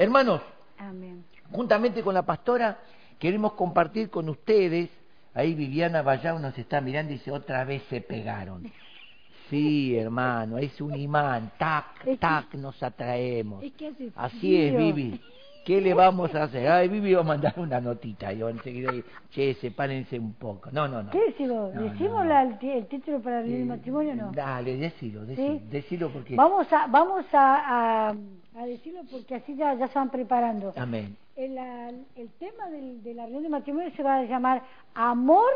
[0.00, 0.40] Hermanos,
[0.78, 1.26] Amén.
[1.52, 2.78] juntamente con la pastora,
[3.18, 4.88] queremos compartir con ustedes,
[5.34, 8.72] ahí Viviana Vallao nos está mirando y dice, otra vez se pegaron.
[9.50, 13.62] Sí, hermano, es un imán, tac, tac, nos atraemos.
[14.16, 14.74] Así es.
[14.74, 15.20] Vivi.
[15.64, 16.66] ¿Qué le vamos a hacer?
[16.68, 18.32] Ay, Vivi va a mandar una notita.
[18.32, 18.90] Yo enseguida,
[19.30, 20.70] che, sepárense un poco.
[20.72, 21.10] No, no, no.
[21.10, 21.74] ¿Qué decimos?
[21.74, 22.24] No, ¿Decimos no.
[22.24, 24.32] la- el, el título para el Eh, matrimonio o no?
[24.32, 25.66] Dale, decilo, decilo, ¿Sí?
[25.70, 26.34] decilo porque...
[26.36, 28.14] Vamos a vamos a, a,
[28.56, 30.72] a decirlo porque así ya, ya se van preparando.
[30.76, 31.16] Amén.
[31.36, 31.56] El,
[32.16, 34.62] el tema del- de la reunión de matrimonio se va a llamar
[34.94, 35.50] amor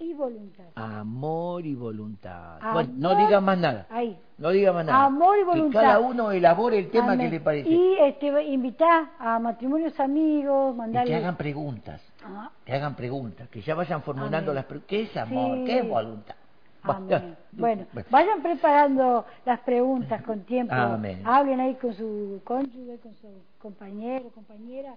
[0.00, 0.64] y voluntad.
[0.74, 2.58] Amor y voluntad.
[2.60, 3.86] Amor- Bueno, no diga más nada.
[3.90, 4.16] Ahí.
[4.38, 5.04] No diga más nada.
[5.06, 5.80] Amor y Que voluntad.
[5.80, 7.26] cada uno elabore el tema Amén.
[7.26, 7.68] que le parece.
[7.68, 11.10] Y este, invitar a matrimonios amigos, Y mandarles...
[11.10, 12.00] que hagan preguntas.
[12.24, 13.48] Ah, Que hagan preguntas.
[13.48, 14.54] Que ya vayan formulando Amén.
[14.54, 14.88] las preguntas.
[14.88, 15.58] ¿Qué es amor?
[15.58, 15.64] Sí.
[15.64, 16.34] ¿Qué es voluntad?
[16.82, 17.36] Amén.
[17.50, 20.72] Bueno, vayan preparando las preguntas con tiempo.
[20.74, 21.22] Amén.
[21.24, 23.26] Hablen ahí con su cónyuge, con su
[23.58, 24.94] compañero, compañera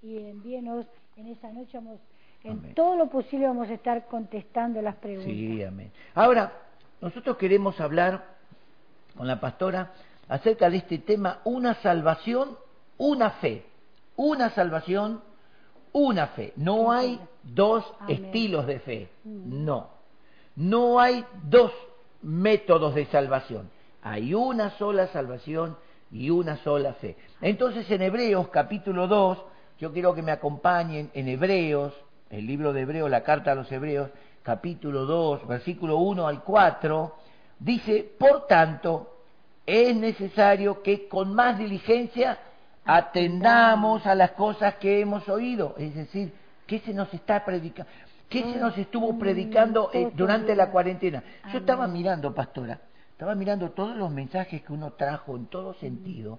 [0.00, 1.76] y envíenos en esa noche.
[1.76, 1.98] Vamos,
[2.44, 2.74] en Amén.
[2.74, 5.32] todo lo posible vamos a estar contestando las preguntas.
[5.32, 5.90] Sí, amén.
[6.14, 6.52] Ahora,
[7.00, 8.24] nosotros queremos hablar
[9.16, 9.92] con la pastora
[10.28, 12.56] acerca de este tema, una salvación,
[12.96, 13.64] una fe.
[14.16, 15.22] Una salvación,
[15.92, 16.52] una fe.
[16.56, 18.24] No hay dos Amén.
[18.24, 19.08] estilos de fe.
[19.24, 19.64] Mm.
[19.64, 19.90] No.
[20.56, 21.72] No hay dos
[22.22, 23.70] métodos de salvación.
[24.02, 25.76] Hay una sola salvación
[26.10, 27.16] y una sola fe.
[27.40, 29.38] Entonces en Hebreos capítulo 2,
[29.78, 31.94] yo quiero que me acompañen en Hebreos,
[32.30, 34.10] el libro de Hebreos, la carta a los Hebreos,
[34.42, 37.16] capítulo 2, versículo 1 al 4,
[37.58, 39.18] dice, por tanto,
[39.66, 42.38] es necesario que con más diligencia
[42.84, 46.32] atendamos a las cosas que hemos oído, es decir,
[46.66, 47.90] ¿qué se nos está predicando?
[48.28, 51.22] ¿Qué se nos estuvo predicando eh, durante la cuarentena?
[51.50, 52.78] Yo estaba mirando, pastora,
[53.12, 56.38] estaba mirando todos los mensajes que uno trajo en todo sentido.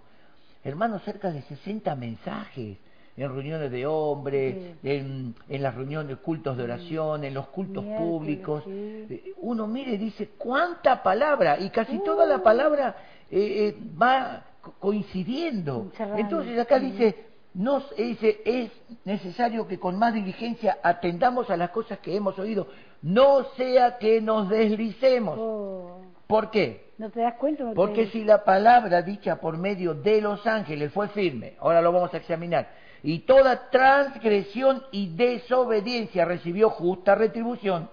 [0.63, 2.77] Hermanos, cerca de 60 mensajes
[3.23, 8.09] en reuniones de hombres, en, en las reuniones, cultos de oración, en los cultos Miércoles,
[8.11, 8.63] públicos.
[8.65, 9.05] sí.
[9.09, 11.59] Eh, Uno mire y dice, ¿cuánta palabra?
[11.59, 12.95] Y casi toda la palabra
[13.29, 15.91] eh, eh, va co- coincidiendo.
[16.17, 17.15] Entonces acá dice,
[17.53, 18.71] nos, dice, es
[19.05, 22.67] necesario que con más diligencia atendamos a las cosas que hemos oído,
[23.01, 25.37] no sea que nos deslicemos.
[25.39, 26.89] Oh, ¿Por qué?
[26.99, 27.63] ¿No te das cuenta?
[27.63, 31.81] No te- Porque si la palabra dicha por medio de los ángeles fue firme, ahora
[31.81, 32.69] lo vamos a examinar,
[33.03, 37.89] y toda transgresión y desobediencia recibió justa retribución,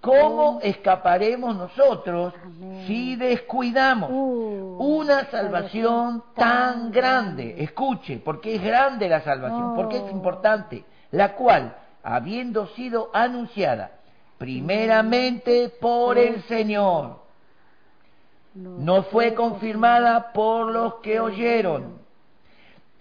[0.00, 2.84] ¿cómo escaparemos nosotros Amén.
[2.86, 7.56] si descuidamos Uh, una salvación tan grande?
[7.62, 9.76] Escuche, porque es grande la salvación, Oh.
[9.76, 13.92] porque es importante, la cual, habiendo sido anunciada
[14.38, 17.20] primeramente por el Señor,
[18.54, 22.01] no fue confirmada por los que oyeron,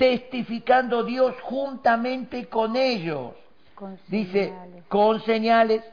[0.02, 3.34] testificando Dios juntamente con ellos.
[3.76, 5.84] Con Dice, señales, con señales,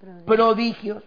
[0.00, 0.24] prodigios.
[0.24, 1.04] prodigios,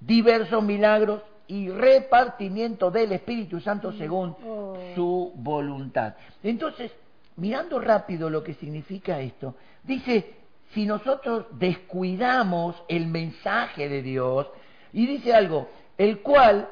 [0.00, 4.76] diversos milagros y repartimiento del Espíritu Santo según Oh.
[4.96, 6.14] su voluntad.
[6.42, 6.90] Entonces,
[7.36, 10.34] mirando rápido lo que significa esto, dice,
[10.74, 14.48] si nosotros descuidamos el mensaje de Dios,
[14.92, 16.68] y dice algo, el cual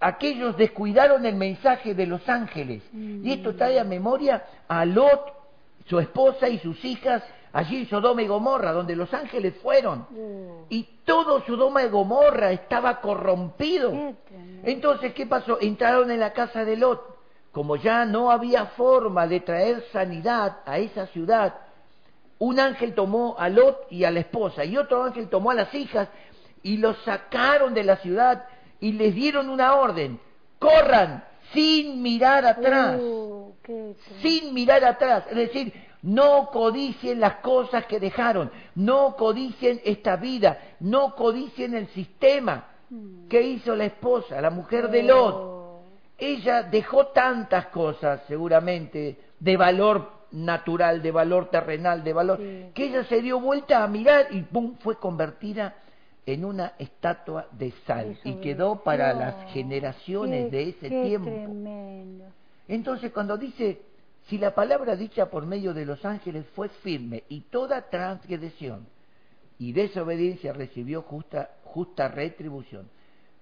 [0.00, 5.32] aquellos descuidaron el mensaje de los ángeles, y esto trae a memoria a Lot,
[5.86, 7.22] su esposa y sus hijas,
[7.52, 10.06] allí en Sodoma y Gomorra, donde los ángeles fueron.
[10.16, 14.14] Oh, Y todo Sodoma y Gomorra estaba corrompido.
[14.64, 15.58] Entonces, ¿qué pasó?
[15.60, 17.18] Entraron en la casa de Lot.
[17.52, 21.54] Como ya no había forma de traer sanidad a esa ciudad,
[22.38, 25.74] un ángel tomó a Lot y a la esposa, y otro ángel tomó a las
[25.74, 26.08] hijas
[26.62, 28.44] y los sacaron de la ciudad
[28.80, 30.18] y les dieron una orden:
[30.58, 33.00] corran sin mirar atrás
[33.62, 34.20] qué tremendo.
[34.22, 35.24] sin mirar atrás.
[35.30, 41.88] Es decir, no codicien las cosas que dejaron, no codicien esta vida, no codicien el
[41.88, 42.66] sistema.
[42.88, 43.28] Mm.
[43.28, 45.60] ¿Qué hizo la esposa, la mujer de Lot?
[46.18, 52.70] Ella dejó tantas cosas, seguramente, de valor natural, de valor terrenal, de valor, Sí.
[52.74, 54.76] que ella se dio vuelta a mirar y ¡pum!
[54.80, 55.74] fue convertida
[56.32, 61.02] en una estatua de sal y quedó para No, las generaciones qué- de ese qué
[61.06, 61.30] tiempo.
[61.30, 62.24] tremendo.
[62.68, 63.82] Entonces, cuando dice,
[64.28, 68.86] si la palabra dicha por medio de los ángeles fue firme y toda transgresión
[69.58, 72.88] y desobediencia recibió justa, justa retribución,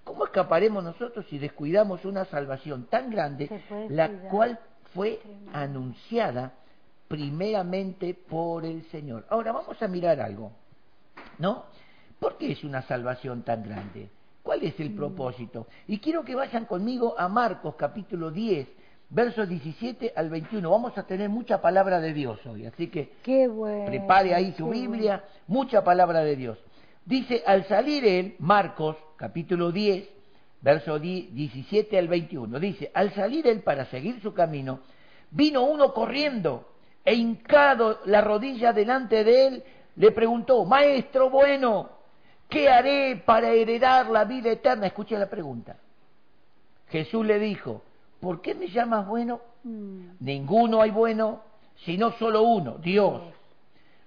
[0.04, 3.50] ¿cómo escaparemos nosotros si descuidamos una salvación tan grande,
[3.88, 4.30] la cuidar.
[4.30, 4.58] cual
[4.94, 5.50] fue Tremendo.
[5.52, 6.52] anunciada
[7.08, 9.26] primeramente por el Señor?
[9.28, 10.52] Ahora vamos a mirar algo,
[11.38, 11.64] ¿no?
[12.18, 14.08] ¿Por qué es una salvación tan grande?
[14.42, 14.82] ¿Cuál es Mm.
[14.82, 15.66] el propósito?
[15.86, 18.66] Y quiero que vayan conmigo a Marcos capítulo 10,
[19.10, 20.70] versos 17 al 21.
[20.70, 23.86] Vamos a tener mucha palabra de Dios hoy, así que Qué bueno.
[23.86, 26.58] prepare ahí su Biblia, mucha palabra de Dios.
[27.04, 30.08] Dice, al salir él, Marcos, capítulo 10,
[30.60, 34.80] verso 10, 17 al 21, dice, al salir él para seguir su camino,
[35.30, 36.68] vino uno corriendo
[37.04, 39.62] e hincado la rodilla delante de él,
[39.96, 41.97] le preguntó, Maestro bueno,
[42.48, 44.86] ¿qué haré para heredar la vida eterna?
[44.86, 45.76] Escuche la pregunta.
[46.88, 47.82] Jesús le dijo,
[48.20, 49.40] ¿por qué me llamas bueno?
[49.64, 51.42] Mm, Ninguno hay bueno,
[51.84, 53.22] sino solo uno, Dios.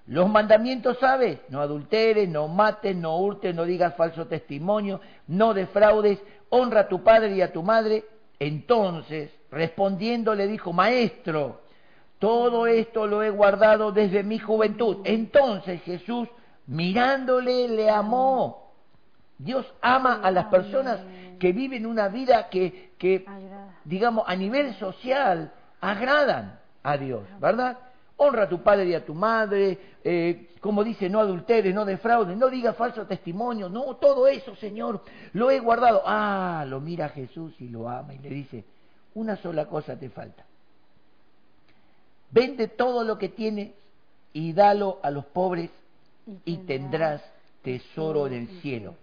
[0.08, 1.40] Los mandamientos, ¿sabes?
[1.50, 7.04] No adulteres, no mates, no hurtes, no digas falso testimonio, no defraudes, honra a tu
[7.04, 8.04] padre y a tu madre.
[8.40, 11.62] Entonces, respondiendo, le dijo, Maestro,
[12.22, 14.98] todo esto lo he guardado desde mi juventud.
[15.06, 16.28] Entonces Jesús,
[16.72, 18.72] mirándole, le amó.
[19.38, 21.00] Dios ama a las personas
[21.40, 22.92] que viven una vida que,
[23.84, 25.52] digamos, a nivel social,
[25.82, 27.78] agradan a Dios, ¿verdad?
[28.18, 32.38] Honra a tu padre y a tu madre, eh, como dice, no adulteres, no defraudes,
[32.38, 35.04] no digas falso testimonio, no, todo eso, Señor,
[35.34, 36.04] lo he guardado.
[36.06, 38.64] Ah, lo mira Jesús y lo ama y le dice,
[39.16, 40.46] una sola cosa te falta.
[42.30, 43.72] Vende todo lo que tienes
[44.32, 45.72] y dalo a los pobres
[46.46, 47.22] y tendrás
[47.62, 48.96] tesoro en el cielo.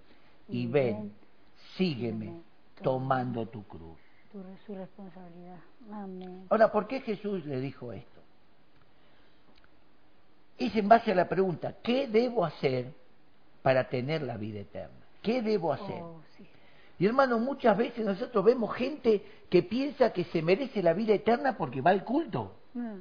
[0.49, 1.13] Y ven,
[1.77, 2.41] sígueme
[2.83, 3.99] tomando tu cruz.
[4.67, 5.59] Su responsabilidad.
[5.93, 6.47] Amén.
[6.51, 8.21] Ahora, ¿por qué Jesús le dijo esto?
[10.59, 12.93] Es en base a la pregunta, ¿qué debo hacer
[13.63, 14.97] para tener la vida eterna?
[15.23, 16.03] ¿Qué debo hacer?
[16.03, 16.45] Oh, sí.
[16.99, 21.57] Y hermano, muchas veces nosotros vemos gente que piensa que se merece la vida eterna
[21.57, 22.55] porque va al culto.
[22.75, 22.99] Mm,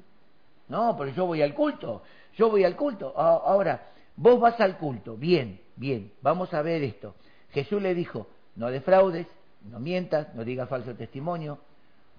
[0.70, 2.04] No, pero yo voy al culto,
[2.36, 3.18] yo voy al culto.
[3.18, 7.16] Ahora, vos vas al culto, bien, bien, vamos a ver esto.
[7.52, 9.28] Jesús le dijo, no defraudes,
[9.72, 11.60] no mientas, no digas falso testimonio,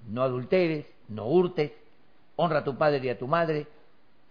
[0.08, 1.72] no adulteres, no hurtes,
[2.36, 3.66] honra a tu padre y a tu madre.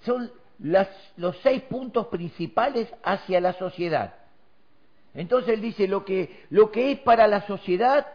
[0.02, 4.16] Son las- los seis puntos principales hacia la sociedad.
[5.13, 8.08] Entonces él dice, lo que, lo que es para la sociedad,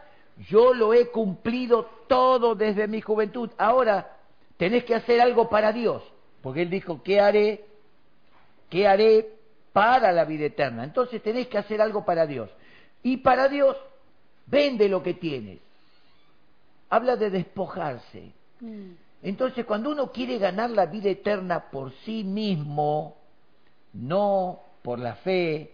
[0.49, 3.51] yo lo he cumplido todo desde mi juventud.
[3.59, 4.17] Ahora
[4.57, 6.03] tenés que hacer algo para Dios,
[6.43, 7.65] porque él dijo, ¿qué haré?
[8.71, 9.29] ¿Qué haré
[9.73, 10.85] para la vida eterna?
[10.85, 12.51] Entonces tenés que hacer algo para Dios.
[13.03, 13.77] Y para Dios,
[14.47, 15.59] vende lo que tienes.
[16.91, 18.33] Habla de despojarse.
[18.61, 18.91] mm,
[19.23, 23.17] Entonces, cuando uno quiere ganar la vida eterna por sí mismo,
[23.93, 25.73] no por la fe,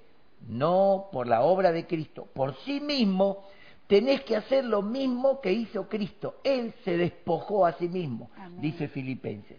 [0.48, 3.44] no por la obra de Cristo, por sí mismo,
[3.88, 6.36] tenés que hacer lo mismo que hizo Cristo.
[6.44, 8.60] Él se despojó a sí mismo, Amén.
[8.60, 9.58] dice Filipenses.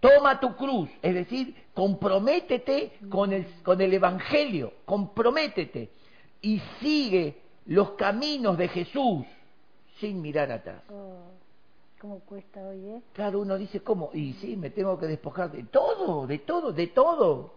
[0.00, 5.90] Toma tu cruz, es decir, comprométete con el, con el Evangelio, comprométete
[6.42, 9.24] y sigue los caminos de Jesús
[9.98, 10.82] sin mirar atrás.
[10.90, 11.30] oh,
[12.00, 13.02] ¿Cómo cuesta hoy, eh?
[13.14, 14.10] Claro, uno dice, ¿cómo?
[14.12, 17.54] Y sí, me tengo que despojar de todo, de todo, de todo.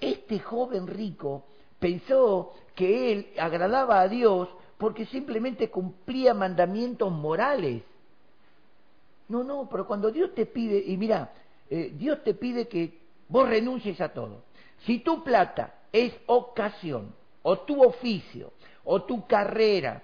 [0.00, 1.44] Este joven rico
[1.78, 4.48] pensó que él agradaba a Dios
[4.78, 7.82] porque simplemente cumplía mandamientos morales.
[9.28, 11.32] No, no, pero cuando Dios te pide, y mira,
[11.68, 14.44] eh, Dios te pide que vos renuncies a todo.
[14.84, 18.52] Si tu plata es ocasión, o tu oficio,
[18.84, 20.02] o tu carrera,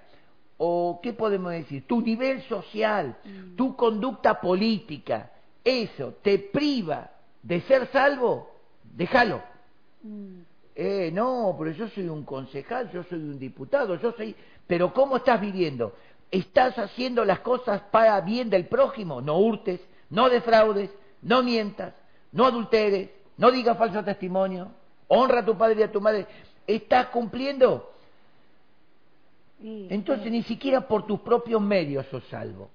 [0.57, 3.17] o qué podemos decir, tu nivel social,
[3.55, 5.31] tu conducta política,
[5.63, 8.49] eso te priva de ser salvo,
[8.83, 9.41] déjalo.
[10.03, 10.41] Mm,
[10.75, 14.35] Eh, no, pero yo soy un concejal, yo soy un diputado, yo soy...
[14.65, 15.93] Pero ¿cómo estás viviendo?
[16.31, 19.21] ¿Estás haciendo las cosas para bien del prójimo?
[19.21, 20.89] No hurtes, no defraudes,
[21.21, 21.93] no mientas,
[22.31, 24.71] no adulteres, no digas falso testimonio,
[25.07, 26.25] honra a tu padre y a tu madre.
[26.65, 27.91] ¿Estás cumpliendo?
[29.59, 32.69] Entonces ni siquiera por tus propios medios sos salvo.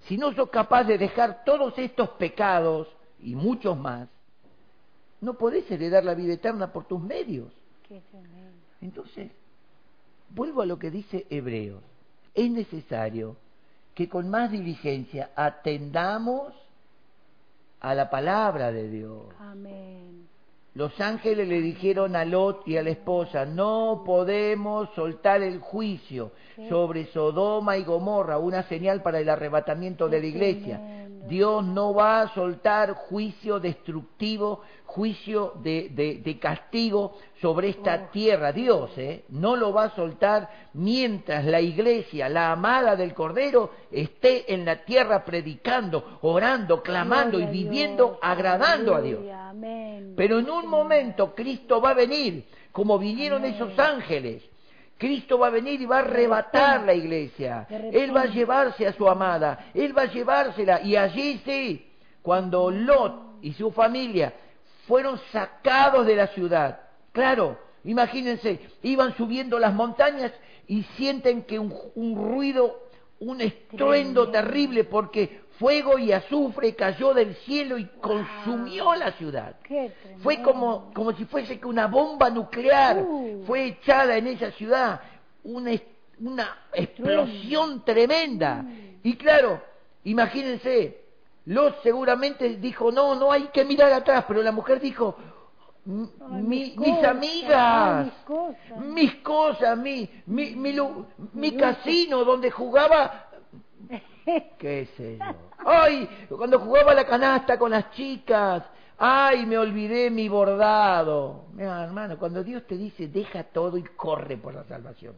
[0.00, 2.88] Si no sos capaz de dejar todos estos pecados
[3.20, 4.08] y muchos más,
[5.20, 7.52] no podés heredar la vida eterna por tus medios.
[8.80, 9.32] Entonces,
[10.30, 11.82] vuelvo a lo que dice Hebreos.
[12.34, 13.36] Es necesario
[13.94, 16.54] que con más diligencia atendamos
[17.80, 19.26] a la palabra de Dios.
[19.40, 20.28] Amén.
[20.74, 26.30] Los ángeles le dijeron a Lot y a la esposa, no podemos soltar el juicio
[26.68, 30.80] sobre Sodoma y Gomorra, una señal para el arrebatamiento de la iglesia.
[31.28, 38.12] Dios no va a soltar juicio destructivo, juicio de, de- de castigo sobre esta Oh.
[38.12, 38.52] tierra.
[38.52, 39.24] Dios ¿eh?
[39.28, 44.84] no lo va a soltar mientras la iglesia, la amada del Cordero, esté en la
[44.84, 48.18] tierra predicando, orando, clamando Gloria y viviendo Dios.
[48.22, 49.20] agradando a Dios.
[49.32, 50.14] Amén.
[50.16, 53.54] Pero en un momento Cristo va a venir, como vinieron Amén.
[53.54, 54.42] esos ángeles,
[54.98, 57.66] Cristo va a venir y va a arrebatar la iglesia.
[57.70, 60.82] Él va a llevarse a su amada, Él va a llevársela.
[60.82, 61.88] Y allí sí,
[62.20, 64.34] cuando Lot y su familia
[64.88, 66.80] fueron sacados de la ciudad,
[67.12, 70.32] claro, imagínense, iban subiendo las montañas
[70.66, 71.72] y sienten que un,
[72.16, 72.87] ruido,
[73.20, 79.56] un estruendo terrible, porque fuego y azufre cayó del cielo y consumió la ciudad.
[80.18, 83.44] Fue como, como si fuese que una bomba nuclear uh.
[83.46, 85.00] fue echada en esa ciudad,
[85.42, 85.72] una,
[86.20, 88.62] una explosión tremenda.
[88.62, 89.00] Mm.
[89.02, 89.60] Y claro,
[90.04, 91.02] imagínense,
[91.46, 95.16] Lot seguramente dijo, no, no hay que mirar atrás, pero la mujer dijo,
[95.88, 98.08] mis, amigas,
[98.84, 100.54] mis cosas, mi, mi,
[101.32, 103.30] mi, casino donde jugaba
[104.58, 105.24] qué sé yo.
[105.64, 108.64] Ay, cuando jugaba la canasta con las chicas.
[108.98, 111.46] Ay, me olvidé mi bordado.
[111.52, 115.14] Mira, hermano, cuando Dios te dice, deja todo y corre por la salvación.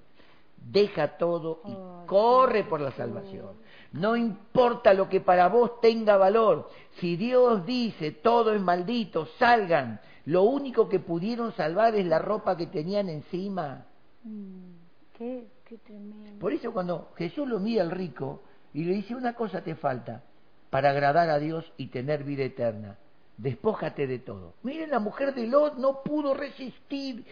[0.56, 3.56] Deja todo y corre por la salvación.
[3.92, 6.68] No importa lo que para vos tenga valor.
[7.00, 10.00] Si Dios dice, todo es maldito, salgan.
[10.30, 13.84] Lo único que pudieron salvar es la ropa que tenían encima.
[14.22, 14.74] Mm,
[15.18, 16.38] qué, qué tremendo.
[16.38, 18.40] Por eso cuando Jesús lo mira al rico,
[18.72, 20.22] y le dice, una cosa te falta
[20.70, 22.96] para agradar a Dios y tener vida eterna.
[23.38, 24.54] Despójate de todo.
[24.62, 27.24] Miren, la mujer de Lot no pudo resistir.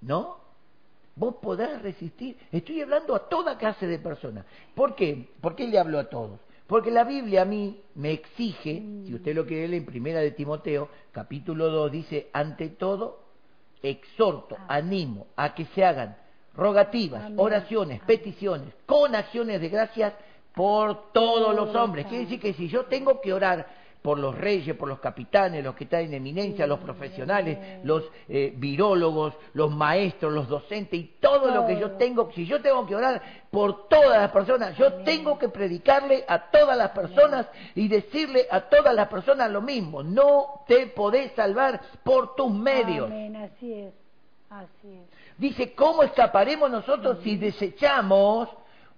[0.00, 0.38] ¿No?
[1.16, 2.38] Vos podrás resistir.
[2.50, 4.46] Estoy hablando a toda clase de personas.
[4.74, 5.28] ¿Por qué?
[5.42, 6.40] ¿Por qué le hablo a todos?
[6.66, 10.30] Porque la Biblia a mí me exige, si usted lo quiere leer en Primera de
[10.30, 13.20] Timoteo, capítulo 2, dice, ante todo,
[13.82, 14.66] exhorto, ah.
[14.68, 16.16] animo a que se hagan
[16.54, 20.14] rogativas, oraciones, peticiones, con acciones de gracias
[20.54, 22.06] por todos los hombres.
[22.06, 23.66] Quiere decir que si yo tengo que orar
[24.04, 28.52] por los reyes, por los capitanes, los que están en eminencia, los profesionales, los eh,
[28.54, 32.94] virólogos, los maestros, los docentes y todo lo que yo tengo, si yo tengo que
[32.94, 38.46] orar por todas las personas, yo tengo que predicarle a todas las personas y decirle
[38.50, 43.06] a todas las personas lo mismo, no te podés salvar por tus medios.
[43.06, 43.94] Amén, así es,
[44.50, 45.38] así es.
[45.38, 48.50] Dice, ¿cómo escaparemos nosotros si desechamos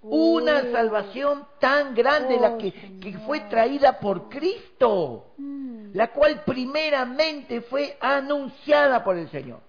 [0.09, 5.91] una salvación tan grande, la que, que, fue traída por Cristo, mm.
[5.95, 9.61] la cual primeramente fue anunciada por el Señor?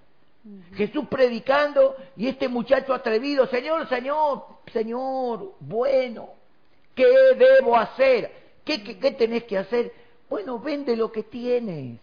[0.76, 6.30] Jesús predicando y este muchacho atrevido, Señor, Señor, Señor, bueno,
[6.96, 7.06] ¿qué
[7.38, 8.32] debo hacer?
[8.64, 9.92] ¿Qué, qué, qué tenés que hacer?
[10.30, 12.00] Bueno, vende lo que tienes,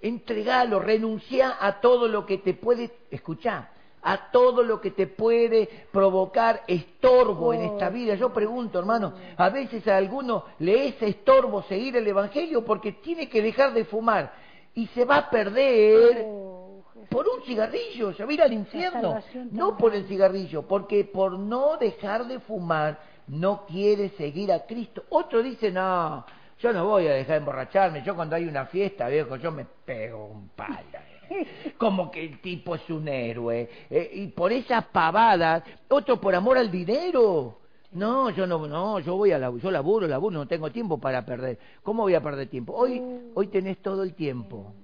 [0.00, 3.73] entregalo, renuncia a todo lo que te puede escuchar
[4.04, 8.14] a todo lo que te puede provocar estorbo en esta vida.
[8.14, 13.28] Yo pregunto, hermano, a veces a alguno le es estorbo seguir el Evangelio porque tiene
[13.30, 14.32] que dejar de fumar
[14.74, 19.22] y se va a perder oh, por un cigarrillo, se va a ir al infierno.
[19.50, 25.04] No por el cigarrillo, porque por no dejar de fumar no quiere seguir a Cristo.
[25.08, 26.26] Otro dice, no,
[26.58, 29.64] yo no voy a dejar de emborracharme, yo cuando hay una fiesta, viejo, yo me
[29.86, 31.03] pego un palo
[31.78, 33.68] como que el tipo es un héroe.
[33.90, 37.58] Eh, y por esas pavadas, otro por amor al dinero.
[37.92, 41.24] No, yo no, no, yo voy a la, yo laburo, laburo, no tengo tiempo para
[41.24, 41.58] perder.
[41.82, 42.72] ¿Cómo voy a perder tiempo?
[42.74, 43.00] Hoy,
[43.34, 44.74] hoy tenés todo el tiempo.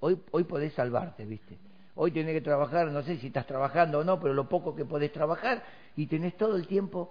[0.00, 1.58] Hoy, hoy podés salvarte, ¿viste?
[1.94, 4.84] Hoy tenés que trabajar, no sé si estás trabajando o no, pero lo poco que
[4.84, 5.62] podés trabajar
[5.96, 7.10] y tenés todo el tiempo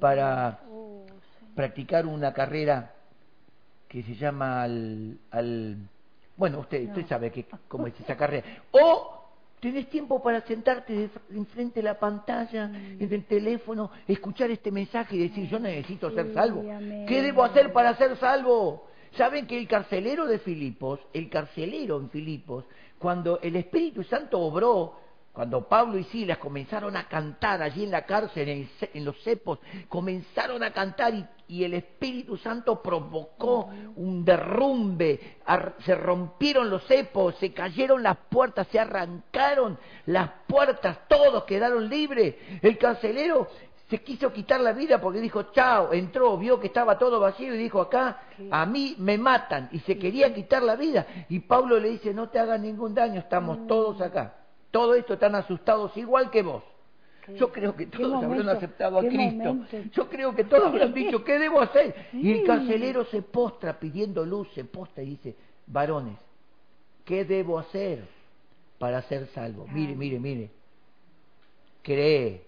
[0.00, 1.06] para, oh,
[1.54, 2.92] practicar una carrera
[3.88, 5.76] que se llama al, al
[6.40, 8.46] bueno, usted, usted sabe que, cómo es esa carrera.
[8.70, 9.24] O
[9.60, 15.28] tenés tiempo para sentarte enfrente de la pantalla, en el teléfono, escuchar este mensaje y
[15.28, 16.62] decir, yo necesito ser salvo.
[17.06, 18.88] ¿Qué debo hacer para ser salvo?
[19.18, 22.64] ¿Saben que el carcelero de Filipos, el carcelero en Filipos,
[22.98, 24.94] cuando el Espíritu Santo obró
[25.32, 30.62] cuando Pablo y Silas comenzaron a cantar allí en la cárcel, en, los cepos, comenzaron
[30.62, 31.24] a cantar y,
[31.64, 35.38] el Espíritu Santo provocó un derrumbe,
[35.84, 42.36] se rompieron los cepos, se cayeron las puertas, se arrancaron las puertas, todos quedaron libres.
[42.62, 43.48] El carcelero
[43.90, 47.58] se quiso quitar la vida porque dijo, chao, entró, vio que estaba todo vacío y
[47.58, 51.06] dijo, acá a mí me matan y se quería quitar la vida.
[51.28, 54.36] Y Pablo le dice, no te hagas ningún daño, estamos todos acá.
[54.70, 56.62] Todo esto están asustados igual que vos.
[57.36, 59.58] Yo creo que todos habrán aceptado a Cristo.
[59.92, 61.94] Yo creo que todos habrán dicho, ¿qué debo hacer?
[62.12, 65.36] Y el carcelero se postra pidiendo luz, se postra y dice,
[65.66, 66.18] varones,
[67.04, 68.04] ¿qué debo hacer
[68.78, 69.66] para ser salvo?
[69.68, 70.50] Mire, mire, mire.
[71.82, 72.44] Cree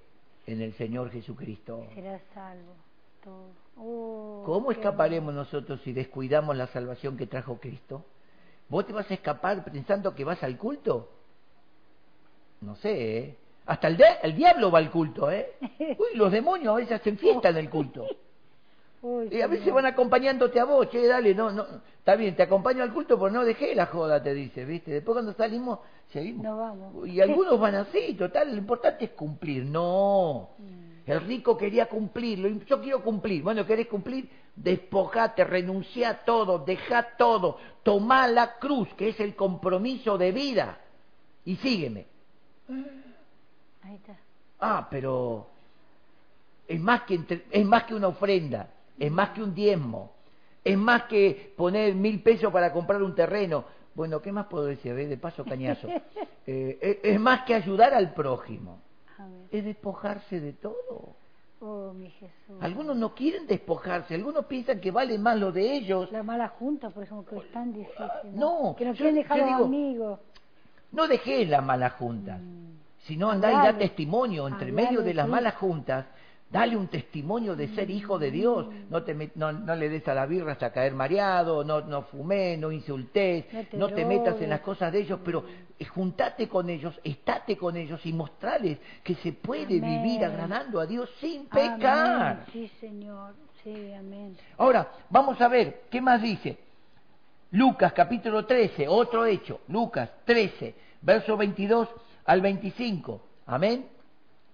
[0.46, 1.86] en el Señor Jesucristo.
[1.94, 2.74] Será salvo.
[3.76, 8.04] Oh, ¿Cómo escaparemos nosotros si descuidamos la salvación que trajo Cristo?
[8.68, 11.08] ¿Vos te vas a escapar pensando que vas al culto?
[12.62, 13.36] no sé, ¿eh?
[13.66, 15.52] Hasta el, de- el diablo va al culto, ¿eh?
[15.78, 18.06] Uy, los demonios a veces hacen fiesta en el culto.
[19.02, 21.64] Uy, Y a veces van acompañándote a vos, che, dale, no, no,
[21.98, 24.92] está bien, te acompaño al culto, pero no dejé la joda, te dice, ¿viste?
[24.92, 25.80] Después cuando salimos,
[26.12, 26.44] seguimos.
[26.44, 27.08] No vamos.
[27.08, 29.64] Y algunos van así, total, lo importante es cumplir.
[29.64, 31.10] No, Mm.
[31.10, 33.42] el rico quería cumplir, lo- yo quiero cumplir.
[33.42, 34.28] Bueno, ¿querés cumplir?
[34.54, 40.78] Despojate, renuncia a todo, deja todo, tomá la cruz, que es el compromiso de vida,
[41.44, 42.06] y sígueme.
[43.82, 44.16] Ahí está.
[44.60, 45.46] Ah, pero
[46.68, 50.12] es más que entre- es más que una ofrenda, es más que un diezmo,
[50.64, 53.64] es más que poner mil pesos para comprar un terreno.
[53.94, 54.94] Bueno, ¿qué más puedo decir?
[54.94, 55.88] De paso cañazo.
[56.44, 58.80] Eh, es, es más que ayudar al prójimo,
[59.52, 61.14] es despojarse de todo.
[61.60, 62.56] Oh, mi Jesús.
[62.60, 66.10] Algunos no quieren despojarse, algunos piensan que vale más lo de ellos.
[66.10, 68.34] La mala junta, por ejemplo, que es tan difícil.
[68.34, 70.18] No, Que no quieren dejar yo digo- amigos.
[70.90, 72.72] No dejés las malas juntas, Mm.
[73.02, 76.06] Sino andá y da testimonio entre Hablale medio de las malas juntas.
[76.50, 78.66] Dale un testimonio de ser hijo de Dios.
[78.90, 82.02] No, te met- no, no le des a la birra hasta caer mareado, no, no
[82.02, 85.44] fumé, no insultés, No te no te metas en las cosas de ellos, pero
[85.78, 90.02] eh, juntate con ellos, estate con ellos y mostrales que se puede Amén.
[90.02, 92.32] vivir agradando a Dios sin pecar.
[92.32, 92.44] Amén.
[92.52, 93.32] Sí, Señor.
[93.64, 94.36] Sí, amén.
[94.58, 96.58] Ahora, vamos a ver, ¿qué más dice?
[97.52, 101.88] Lucas capítulo 13, otro hecho, Lucas 13, verso 22
[102.24, 103.20] al 25.
[103.46, 103.86] Amén.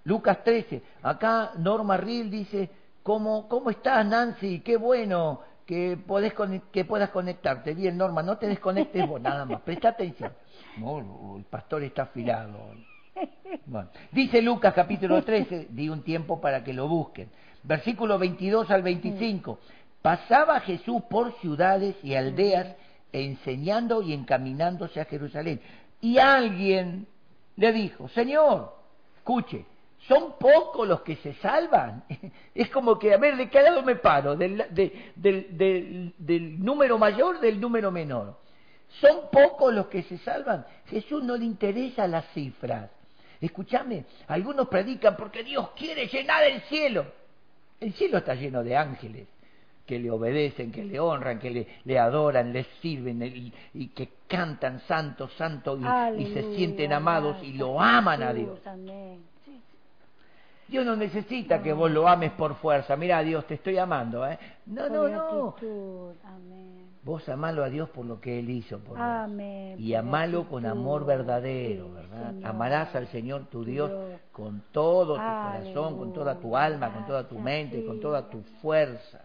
[0.04, 0.82] Lucas 13.
[1.02, 2.70] Acá Norma Riel dice,
[3.02, 4.60] ¿cómo, cómo estás Nancy?
[4.60, 6.32] Qué bueno que, podés
[6.72, 7.74] que puedas conectarte.
[7.74, 9.60] Bien, Norma, no te desconectes vos, nada más.
[9.60, 10.32] Presta atención.
[10.78, 12.58] No, el pastor está afilado.
[13.66, 17.28] Bueno, dice Lucas capítulo 13, di un tiempo para que lo busquen.
[17.64, 19.58] Versículo 22 al 25.
[20.00, 22.76] Pasaba Jesús por ciudades y aldeas
[23.12, 25.60] enseñando y encaminándose a Jerusalén.
[26.00, 27.06] Y alguien
[27.58, 28.72] le dijo, Señor,
[29.16, 29.64] escuche,
[30.06, 32.04] son pocos los que se salvan.
[32.54, 34.34] Es como que, a ver, ¿de qué lado me paro?
[34.36, 38.38] ¿Del, de- del, del- del número mayor del número menor?
[39.00, 40.64] Son pocos los que se salvan.
[40.86, 42.90] Jesús no le interesa las cifras.
[43.40, 47.06] Escúchame, algunos predican porque Dios quiere llenar el cielo.
[47.80, 49.26] El cielo está lleno de ángeles
[49.88, 54.10] que le obedecen, que le honran, que le, le adoran, le sirven y, y que
[54.28, 58.60] cantan santo, santo y, y se sienten amados y lo aman a Dios.
[58.66, 59.24] Amén.
[60.68, 62.94] Dios no necesita que vos lo ames por fuerza.
[62.96, 64.26] Mira, Dios, te estoy amando.
[64.26, 64.38] ¿eh?
[64.66, 65.54] No, no, no.
[67.02, 69.00] Vos amalo a Dios por lo que Él hizo por vos.
[69.78, 72.34] Y amalo con amor verdadero, ¿verdad?
[72.44, 73.90] Amarás al Señor tu Dios
[74.32, 78.42] con todo tu corazón, con toda tu alma, con toda tu mente, con toda tu
[78.60, 79.22] fuerza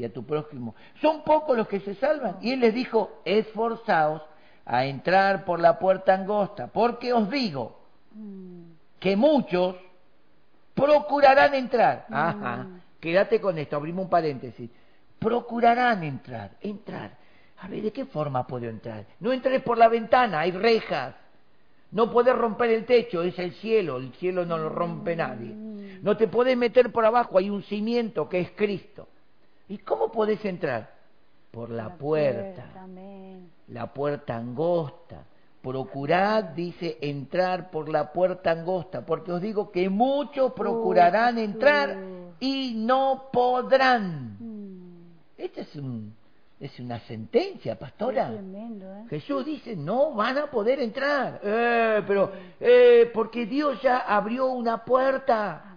[0.00, 0.74] y a tu prójimo.
[1.00, 2.38] Son pocos los que se salvan.
[2.40, 4.22] Y Él les dijo, esforzaos
[4.64, 7.78] a entrar por la puerta angosta, porque os digo
[8.14, 8.62] Mm.
[8.98, 9.76] que muchos
[10.74, 12.06] procurarán entrar.
[12.10, 12.80] Ajá, Mm.
[13.00, 14.70] quédate con esto, abrimos un paréntesis.
[15.18, 17.18] Procurarán entrar, entrar.
[17.62, 19.04] A ver, ¿de qué forma puedo entrar?
[19.20, 21.14] No entres por la ventana, hay rejas.
[21.92, 25.52] No podés romper el techo, es el cielo, el cielo no lo rompe nadie.
[25.52, 26.02] Mm.
[26.02, 29.08] No te podés meter por abajo, hay un cimiento que es Cristo.
[29.70, 30.90] ¿Y cómo podés entrar?
[31.52, 32.64] Por la, puerta
[33.68, 35.24] la puerta angosta.
[35.62, 41.96] Procurad, dice, entrar por la puerta angosta, porque os digo que muchos procurarán entrar
[42.40, 44.38] y no podrán.
[44.40, 45.02] Mm.
[45.38, 46.14] Esta es, un,
[46.58, 48.28] es una sentencia, pastora.
[48.28, 49.04] tremendo, ¿eh?
[49.08, 51.40] Jesús dice, no van a poder entrar.
[51.44, 55.69] Eh, pero, eh, porque Dios ya abrió una puerta.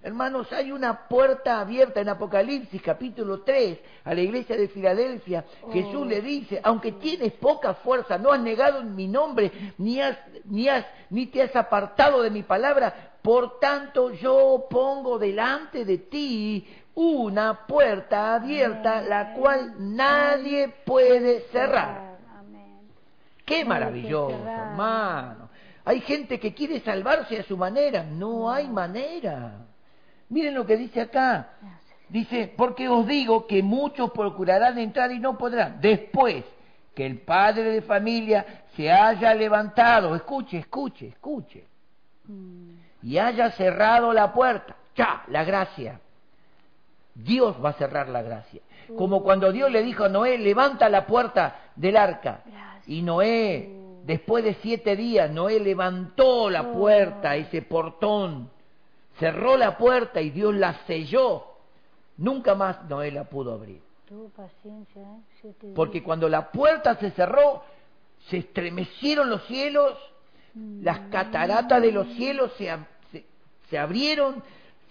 [0.00, 5.44] Hermanos, hay una puerta abierta en Apocalipsis capítulo 3 a la iglesia de Filadelfia.
[5.62, 10.00] Oh, Jesús le dice, aunque tienes poca fuerza, no has negado en mi nombre, ni,
[10.00, 15.84] has, ni, has, ni te has apartado de mi palabra, por tanto yo pongo delante
[15.84, 22.18] de ti una puerta abierta, la cual nadie puede cerrar.
[22.38, 22.88] Amén.
[23.44, 25.48] Qué maravilloso, hermano.
[25.84, 28.04] Hay gente que quiere salvarse a su manera.
[28.04, 29.67] No hay manera.
[30.30, 31.50] Miren lo que dice acá.
[32.08, 35.80] Dice, porque os digo que muchos procurarán entrar y no podrán.
[35.80, 36.44] Después
[36.94, 41.64] que el padre de familia se haya levantado, escuche, escuche, escuche,
[42.26, 42.72] Mm.
[43.02, 46.00] y haya cerrado la puerta, ya, la gracia.
[47.14, 48.60] Dios va a cerrar la gracia.
[48.96, 52.42] Como cuando Dios le dijo a Noé, levanta la puerta del arca.
[52.46, 52.88] Gracias.
[52.88, 53.70] Y Noé,
[54.04, 58.50] después de siete días, Noé levantó la puerta, ese portón,
[59.18, 61.44] cerró la puerta y Dios la selló.
[62.16, 63.80] Nunca más Noé la pudo abrir.
[64.08, 65.72] Tuvo paciencia, ¿eh?
[65.74, 67.62] Porque cuando la puerta se cerró,
[68.28, 69.96] se estremecieron los cielos
[70.54, 72.74] Las cataratas de los cielos se,
[73.12, 73.24] se,
[73.70, 74.42] se abrieron,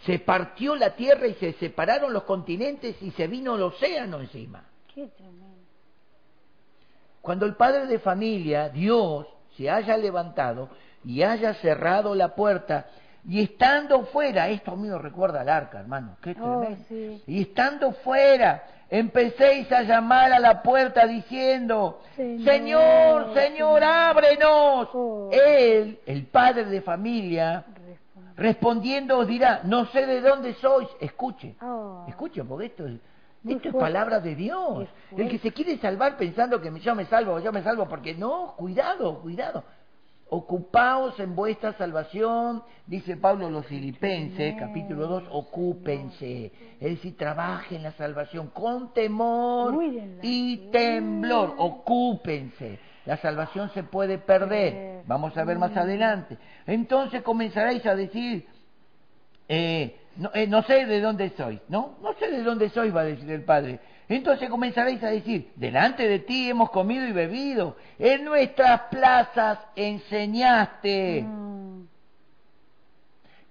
[0.05, 4.63] se partió la tierra y se separaron los continentes y se vino el océano encima.
[4.93, 5.47] Qué tremendo.
[7.21, 10.69] Cuando el padre de familia, Dios, se haya levantado
[11.03, 12.87] y haya cerrado la puerta,
[13.27, 16.85] y estando fuera, esto a mí me recuerda al arca, hermano, qué Oh, tremendo.
[16.87, 17.23] sí.
[17.27, 24.89] Y estando fuera, empecéis a llamar a la puerta diciendo, Señor, Señor, Señor, ábrenos.
[24.93, 25.29] Oh.
[25.31, 28.31] Él, el padre de familia, Responde.
[28.37, 30.87] respondiendo os dirá, no sé de dónde sois.
[31.01, 32.05] Escuche, Oh.
[32.07, 32.93] escuche, porque esto es,
[33.43, 34.87] Muy esto es palabra de Dios.
[35.15, 38.55] El que se quiere salvar pensando que yo me salvo, yo me salvo, porque no,
[38.57, 39.63] cuidado, cuidado.
[40.29, 46.51] Ocupaos en vuestra salvación, dice Pablo a los filipenses, capítulo 2, ocúpense.
[46.81, 49.81] Es decir, trabajen la salvación con temor
[50.21, 52.77] y temblor, ocúpense.
[53.05, 56.37] La salvación se puede perder, vamos a ver más adelante.
[56.65, 58.45] Entonces comenzaréis a decir,
[59.47, 61.99] eh, no, eh, no sé de dónde sois, ¿no?
[62.01, 63.79] No sé de dónde sois, va a decir el Padre.
[64.10, 71.24] Entonces comenzaréis a decir, delante de ti hemos comido y bebido, en nuestras plazas enseñaste.
[71.24, 71.58] Mm.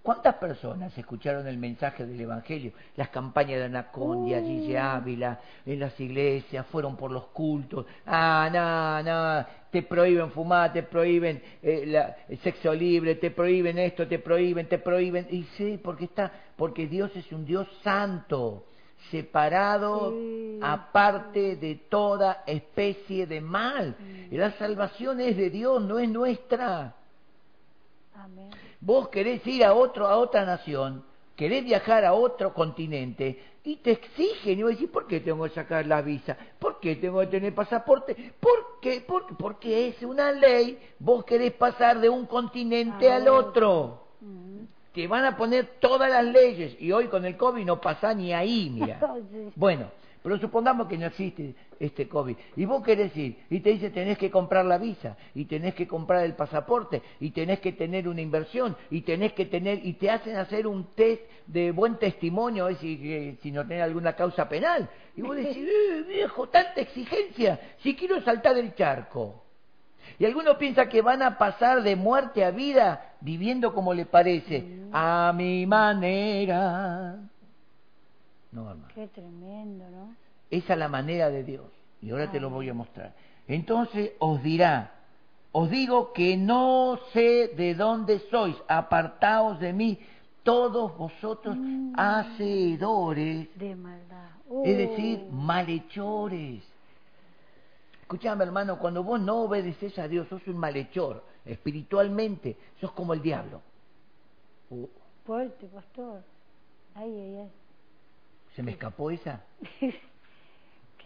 [0.02, 2.70] ¿Cuántas personas escucharon el mensaje del Evangelio?
[2.94, 4.46] Las campañas de Anacondia, Uh.
[4.46, 7.86] Gigi Ávila, en las iglesias, fueron por los cultos.
[8.06, 13.78] Ah, no, no, te prohíben fumar, te prohíben eh, la- el sexo libre, te prohíben
[13.78, 15.26] esto, te prohíben, te prohíben.
[15.28, 18.64] Y sí, porque está, porque Dios es un Dios santo,
[19.10, 20.58] separado, Sí.
[20.62, 23.96] aparte de toda especie de mal.
[24.30, 26.94] La salvación es de Dios, no es nuestra.
[28.14, 28.50] Amén.
[28.80, 33.92] Vos querés ir a otro, a otra nación, querés viajar a otro continente y te
[33.92, 36.36] exigen y vos decís, ¿por qué tengo que sacar la visa?
[36.58, 38.32] ¿Por qué tengo que tener pasaporte?
[38.40, 39.00] ¿Por qué?
[39.00, 44.05] Por- porque es una ley, vos querés pasar de un continente A al otro.
[44.96, 48.32] Te van a poner todas las leyes y hoy con el COVID no pasa ni
[48.32, 48.98] ahí, mira.
[49.54, 49.90] Bueno,
[50.22, 54.16] pero supongamos que no existe este COVID y vos querés ir y te dice tenés
[54.16, 58.22] que comprar la visa y tenés que comprar el pasaporte y tenés que tener una
[58.22, 63.36] inversión y tenés que tener y te hacen hacer un test de buen testimonio si,
[63.42, 68.22] si no tenés alguna causa penal y vos decís, eh, viejo, tanta exigencia, si quiero
[68.22, 69.45] saltar el charco.
[70.18, 74.84] Y algunos piensan que van a pasar de muerte a vida viviendo como le parece,
[74.92, 77.16] a mi manera.
[78.52, 78.88] No, hermano.
[78.94, 80.14] Qué tremendo, ¿no?
[80.50, 81.66] Esa es la manera de Dios.
[82.00, 83.12] Y ahora te lo voy a mostrar.
[83.48, 84.92] Entonces os dirá,
[85.52, 89.98] os digo que no sé de dónde sois, apartaos de mí,
[90.42, 91.94] todos vosotros Mm.
[91.98, 94.28] hacedores, De maldad.
[94.64, 95.32] es decir, Oh.
[95.32, 96.62] malhechores.
[98.06, 103.20] Escuchame hermano, cuando vos no obedeces a Dios, sos un malhechor, espiritualmente, sos como el
[103.20, 103.62] diablo.
[105.24, 106.22] Fuerte, pastor.
[106.94, 107.50] Ay, ay,
[108.54, 109.44] ¿Se me escapó esa?
[109.80, 109.92] ay.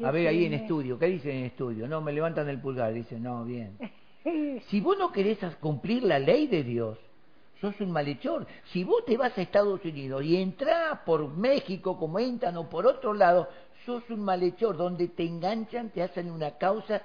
[0.05, 1.89] A ver, ahí en estudio, ¿qué dicen en estudio?
[1.89, 3.79] No, me levantan el pulgar, dicen, no, bien.
[4.69, 6.99] Si vos no querés cumplir la ley de Dios,
[7.61, 8.46] sos un malhechor.
[8.73, 12.87] Si vos te vas a Estados Unidos y entrás por México como entran o por
[12.87, 13.49] otro lado,
[13.85, 14.77] sos un malhechor.
[14.77, 17.03] Donde te enganchan, te hacen una causa,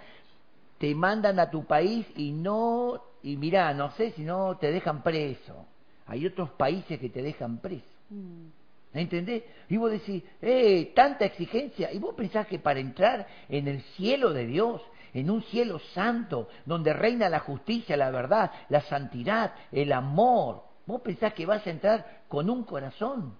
[0.78, 5.04] te mandan a tu país y no, y mirá, no sé si no te dejan
[5.04, 5.65] preso.
[6.08, 7.86] Hay otros países que te dejan preso.
[8.10, 8.48] Mm.
[8.94, 9.44] ¿Entendés?
[9.68, 11.91] Y vos decís, eh, tanta exigencia.
[11.91, 14.82] Y vos pensás que para entrar en el cielo de Dios,
[15.15, 21.01] en un cielo santo, donde reina la justicia, la verdad, la santidad, el amor, vos
[21.01, 23.34] pensás que vas a entrar con un corazón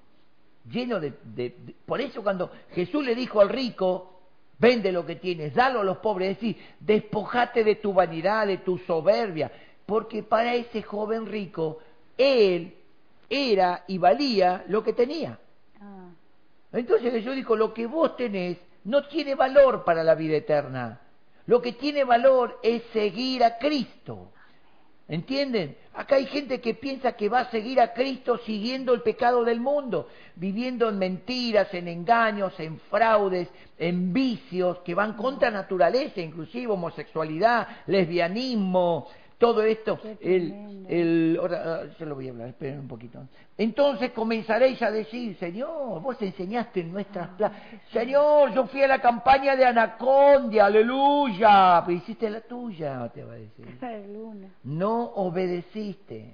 [0.69, 1.11] lleno de...
[1.23, 4.21] de- de- Por eso cuando Jesús le dijo al rico,
[4.57, 8.59] vende lo que tienes, dalo a los pobres, es decir, despojate de tu vanidad, de
[8.59, 9.51] tu soberbia,
[9.85, 11.79] porque para ese joven rico,
[12.17, 12.73] él
[13.29, 15.38] era y valía lo que tenía.
[15.81, 16.07] Ah.
[16.71, 21.01] Entonces Jesús dijo, lo que vos tenés no tiene valor para la vida eterna.
[21.45, 24.31] Lo que tiene valor es seguir a Cristo.
[25.08, 25.77] ¿Entienden?
[25.93, 29.60] Acá hay gente que piensa que va a seguir a Cristo siguiendo el pecado del
[29.60, 36.73] mundo, viviendo en mentiras, en engaños, en fraudes, en vicios que van contra naturaleza, inclusive
[36.73, 40.00] homosexualidad, lesbianismo, todo esto.
[40.21, 43.19] El, el, ahora, ah, yo lo voy a hablar, esperen un poquito.
[43.58, 47.58] Entonces comenzaréis a decir, Señor, vos enseñaste en nuestras plazas.
[47.91, 51.84] Señor, yo fui a la campaña de Anacondia, aleluya.
[51.86, 53.65] Pero hiciste la tuya, te va a decir.
[54.63, 56.34] No obedeciste.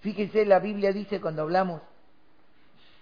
[0.00, 1.82] Fíjense, la Biblia dice cuando hablamos,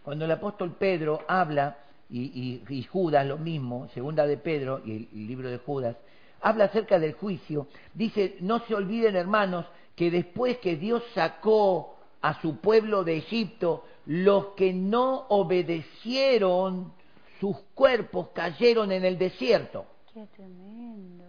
[0.03, 1.77] cuando el apóstol Pedro habla,
[2.09, 5.97] y, y- y Judas lo mismo, segunda de Pedro y el, el libro de Judas,
[6.41, 7.69] habla acerca del juicio.
[7.95, 13.85] Dice, no se olviden hermanos que después que Dios sacó a su pueblo de Egipto,
[14.07, 16.93] los que no obedecieron,
[17.41, 19.87] sus cuerpos cayeron en el desierto.
[20.13, 21.25] Qué tremendo.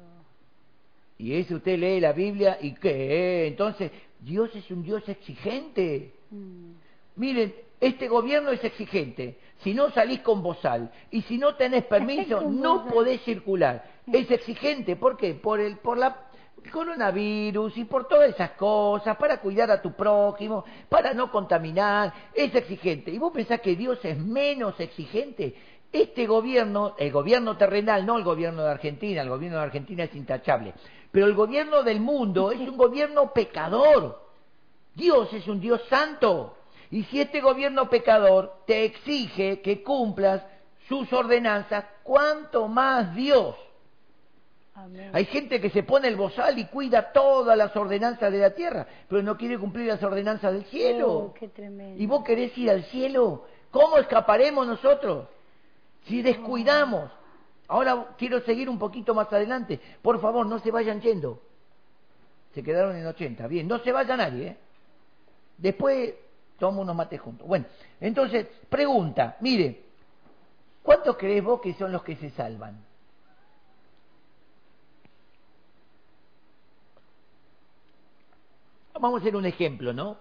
[1.18, 6.14] Y ese usted lee la Biblia y qué, entonces Dios es un Dios exigente.
[6.30, 6.72] Mm.
[7.16, 9.38] Miren, este gobierno es exigente.
[9.64, 13.97] Si no salís con bozal y si no tenés permiso, no podés circular.
[14.12, 14.96] Es exigente.
[14.96, 15.34] ¿Por qué?
[15.34, 16.28] Por el, por la
[16.72, 22.14] coronavirus y por todas esas cosas, para cuidar a tu prójimo, para no contaminar.
[22.34, 23.12] Es exigente.
[23.12, 25.56] ¿Y vos pensás que Dios es menos exigente?
[25.92, 30.14] Este gobierno, el gobierno terrenal, no el gobierno de Argentina, el gobierno de Argentina es
[30.16, 30.74] intachable,
[31.12, 34.22] pero el gobierno del mundo es un gobierno pecador.
[34.94, 36.56] Dios es un Dios santo.
[36.90, 40.44] Y si este gobierno pecador te exige que cumplas
[40.88, 43.56] sus ordenanzas, ¿cuánto más Dios?
[44.78, 45.10] Amén.
[45.12, 48.86] Hay gente que se pone el bozal y cuida todas las ordenanzas de la tierra,
[49.10, 51.12] pero no quiere cumplir las ordenanzas del cielo.
[51.12, 52.00] Oh, qué tremendo.
[52.00, 53.48] ¿Y vos querés ir al cielo?
[53.72, 55.30] ¿Cómo escaparemos nosotros?
[56.06, 57.12] Si descuidamos.
[57.68, 59.80] Ahora quiero seguir un poquito más adelante.
[60.04, 61.42] Por favor, no se vayan yendo.
[62.54, 63.48] Se quedaron en 80.
[63.48, 64.48] Bien, no se vaya nadie.
[64.48, 64.58] ¿eh?
[65.58, 66.14] Después
[66.60, 67.48] tomo unos mates juntos.
[67.48, 67.66] Bueno,
[68.00, 69.38] entonces, pregunta.
[69.42, 69.86] Mire,
[70.84, 72.87] ¿cuántos crees vos que son los que se salvan?
[79.00, 80.18] Vamos a hacer un ejemplo, ¿no?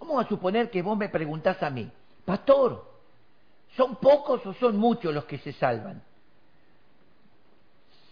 [0.00, 1.90] Vamos a suponer que vos me preguntás a mí,
[2.24, 2.84] Pastor,
[3.76, 6.02] ¿son pocos o son muchos los que se salvan?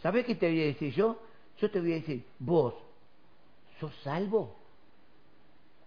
[0.03, 1.19] ¿Sabés qué te voy a decir yo?
[1.59, 2.75] Yo te voy a decir, vos,
[3.79, 4.57] ¿sos salvo?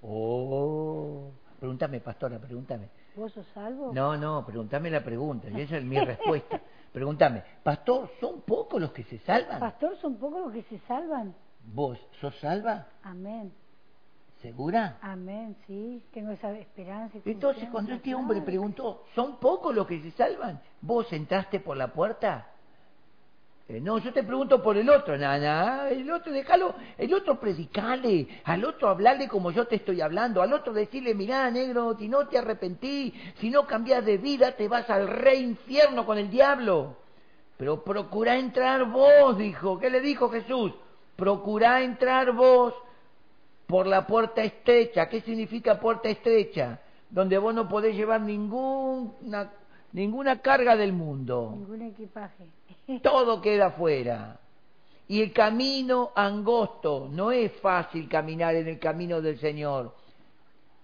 [0.02, 2.90] Oh, pregúntame, pastora, pregúntame.
[3.16, 3.92] ¿Vos sos salvo?
[3.94, 6.62] No, no, pregúntame la pregunta, y esa es mi respuesta.
[6.94, 9.60] Pregúntame, Pastor, ¿son pocos los que se salvan?
[9.60, 11.34] Pastor, son pocos los que se salvan.
[11.64, 12.88] ¿Vos sos salva?
[13.04, 13.52] Amén.
[14.42, 14.98] ¿Segura?
[15.02, 16.04] Amén, sí.
[16.14, 17.18] Tengo esa esperanza.
[17.24, 20.62] y Entonces, cuando este hombre preguntó, ¿son pocos los que se salvan?
[20.82, 22.50] ¿Vos entraste por la puerta?
[23.70, 28.42] Eh, no, yo te pregunto por el otro, nada, el otro, déjalo, el otro predicale,
[28.44, 32.28] al otro hablarle como yo te estoy hablando, al otro decirle, mirá, negro, si no
[32.28, 36.98] te arrepentí, si no cambias de vida, te vas al rey infierno con el diablo.
[37.56, 39.80] Pero procura entrar vos, dijo.
[39.80, 40.74] ¿Qué le dijo Jesús?
[41.24, 42.74] Procura entrar vos
[43.66, 45.08] por la puerta estrecha.
[45.08, 46.82] ¿Qué significa puerta estrecha?
[47.10, 49.50] Donde vos no podés llevar ninguna,
[49.94, 51.54] ninguna carga del mundo.
[51.56, 52.44] Ningún equipaje.
[53.02, 54.38] Todo queda afuera.
[55.08, 59.96] Y el camino angosto, no es fácil caminar en el camino del Señor.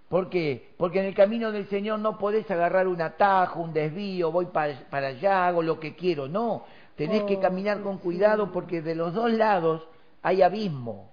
[0.08, 0.70] ¿Por qué?
[0.78, 4.88] Porque en el camino del Señor no podés agarrar un atajo, un desvío, voy para,
[4.90, 6.30] para allá, hago lo que quiero.
[6.30, 6.64] No,
[6.96, 9.86] tenés que Oh, caminar con cuidado porque de los dos lados
[10.22, 11.12] hay abismo.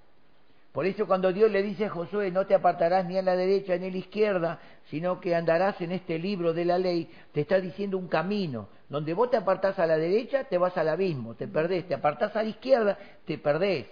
[0.72, 3.76] Por eso cuando Dios le dice a Josué, no te apartarás ni a la derecha
[3.78, 4.58] ni a la izquierda,
[4.90, 8.68] sino que andarás en este libro de la ley, te está diciendo un camino.
[8.88, 11.88] Donde vos te apartás a la derecha, te vas al abismo, te perdés.
[11.88, 13.86] Te apartás a la izquierda, te perdés.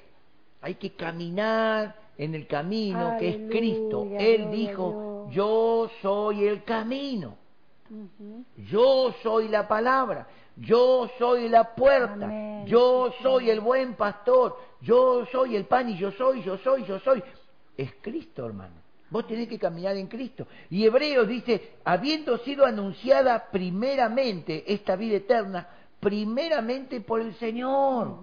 [0.60, 4.06] Hay que caminar en el camino que es Cristo.
[4.18, 7.38] Él dijo, yo soy el camino.
[8.56, 12.66] Yo soy la palabra, yo soy la puerta, Amén.
[12.66, 16.98] yo soy el buen pastor, yo soy el pan y yo soy, yo soy, yo
[17.00, 17.22] soy.
[17.76, 18.74] Es Cristo, hermano.
[19.10, 20.46] Vos tenés que caminar en Cristo.
[20.70, 25.68] Y Hebreos dice, habiendo sido anunciada primeramente esta vida eterna,
[26.00, 28.18] primeramente por el Señor.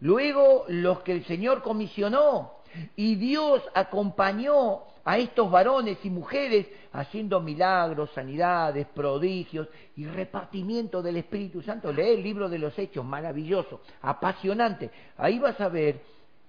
[0.00, 2.55] Luego los que el Señor comisionó
[2.96, 11.18] y Dios acompañó a estos varones y mujeres haciendo milagros, sanidades, prodigios y repartimiento del
[11.18, 11.92] Espíritu Santo.
[11.92, 14.90] Lee el libro de los Hechos, maravilloso, apasionante.
[15.16, 16.00] Ahí vas a ver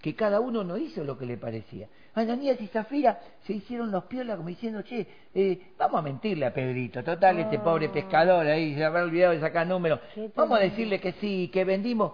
[0.01, 1.87] que cada uno no hizo lo que le parecía.
[2.15, 6.53] Ananías y Zafira se hicieron los piolas como diciendo, che, eh, vamos a mentirle a
[6.53, 7.63] Pedrito, total, este Oh.
[7.63, 9.99] pobre pescador ahí se habrá olvidado de sacar números.
[10.35, 12.13] Vamos a decirle que sí, que vendimos.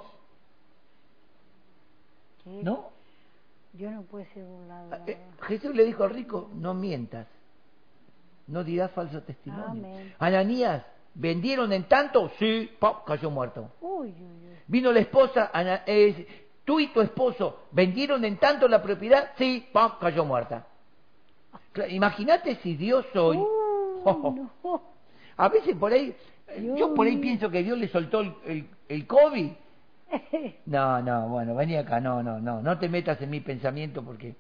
[2.44, 2.50] ¿Qué?
[2.64, 2.93] ¿No?
[3.74, 4.90] Yo no puedo ser burlado.
[4.90, 5.18] la Eh.
[5.42, 7.28] Jesús le dijo al rico, no mientas,
[8.48, 9.66] no dirás falso testimonio.
[9.68, 10.14] Amén.
[10.20, 10.84] Ananías,
[11.16, 12.30] ¿vendieron en tanto?
[12.40, 13.04] Sí, ¡pop!
[13.06, 13.72] cayó muerto.
[13.82, 14.58] Uy, uy, uy.
[14.68, 19.32] Vino la esposa, Ana- eh, tú y tu esposo, ¿vendieron en tanto la propiedad?
[19.38, 19.94] Sí, ¡pop!
[20.00, 20.68] cayó muerta.
[21.90, 23.46] Imagínate si Dios hoy, Uy,
[24.64, 24.82] no.
[25.38, 26.16] a veces por ahí,
[26.50, 29.52] eh, yo por ahí pienso que Dios le soltó el, el, el COVID.
[30.66, 34.36] No, no, bueno, vení acá, no, no, no, no te metas en mi pensamiento porque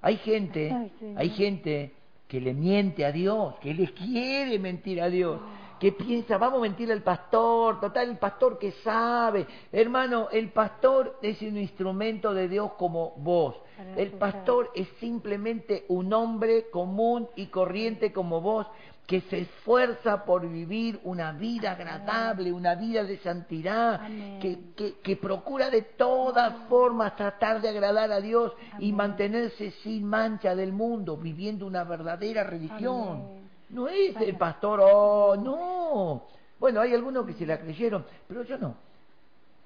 [0.00, 1.92] hay gente, Ay, hay gente
[2.28, 5.40] que le miente a Dios, que le quiere mentir a Dios,
[5.78, 9.46] que piensa, vamos a mentir al pastor, total, el pastor que sabe.
[9.72, 13.56] Hermano, el pastor es un instrumento de Dios como vos.
[13.96, 18.66] El pastor es simplemente un hombre común y corriente como vos
[19.06, 24.00] que se esfuerza por vivir una vida agradable, una vida de santidad,
[24.40, 30.04] que, que, que procura de todas formas tratar de agradar a Dios y mantenerse sin
[30.04, 33.24] mancha del mundo, viviendo una verdadera religión.
[33.24, 33.44] Amén.
[33.70, 36.26] No es el pastor, oh, no.
[36.58, 38.74] Bueno, hay algunos que se la creyeron, pero yo no.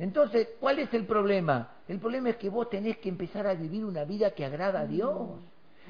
[0.01, 1.75] Entonces, ¿cuál es el problema?
[1.87, 4.87] El problema es que vos tenés que empezar a vivir una vida que agrada a
[4.87, 5.41] Dios.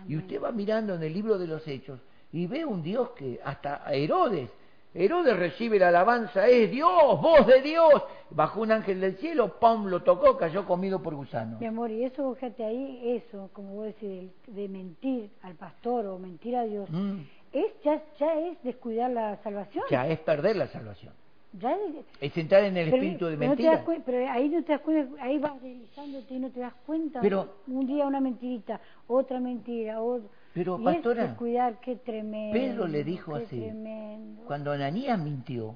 [0.07, 2.01] Y usted va mirando en el libro de los Hechos
[2.33, 4.51] y ve un Dios que hasta Herodes,
[4.95, 8.03] Herodes recibe la alabanza, es Dios, voz de Dios.
[8.31, 11.61] Bajó un ángel del cielo, pam, lo tocó, cayó comido por gusanos.
[11.61, 16.07] Mi amor, y eso, fíjate ahí, eso, como vos decís, de, de mentir al pastor
[16.07, 17.19] o mentir a Dios, Mm,
[17.53, 19.85] es ya, ya es descuidar la salvación.
[19.91, 21.13] Ya es perder la salvación.
[21.53, 23.85] Ya es- Es entrar en el pero- espíritu de no mentira.
[24.05, 27.21] pero ahí no te das cuenta, ahí vas deslizándote y no te das cuenta.
[27.21, 30.29] Pero- un día una mentirita, otra mentira, otra.
[30.59, 31.37] Pero, y pastora,
[31.81, 32.53] qué tremendo.
[32.59, 34.43] Pedro le dijo así, tremendo.
[34.45, 35.75] Cuando Ananías mintió,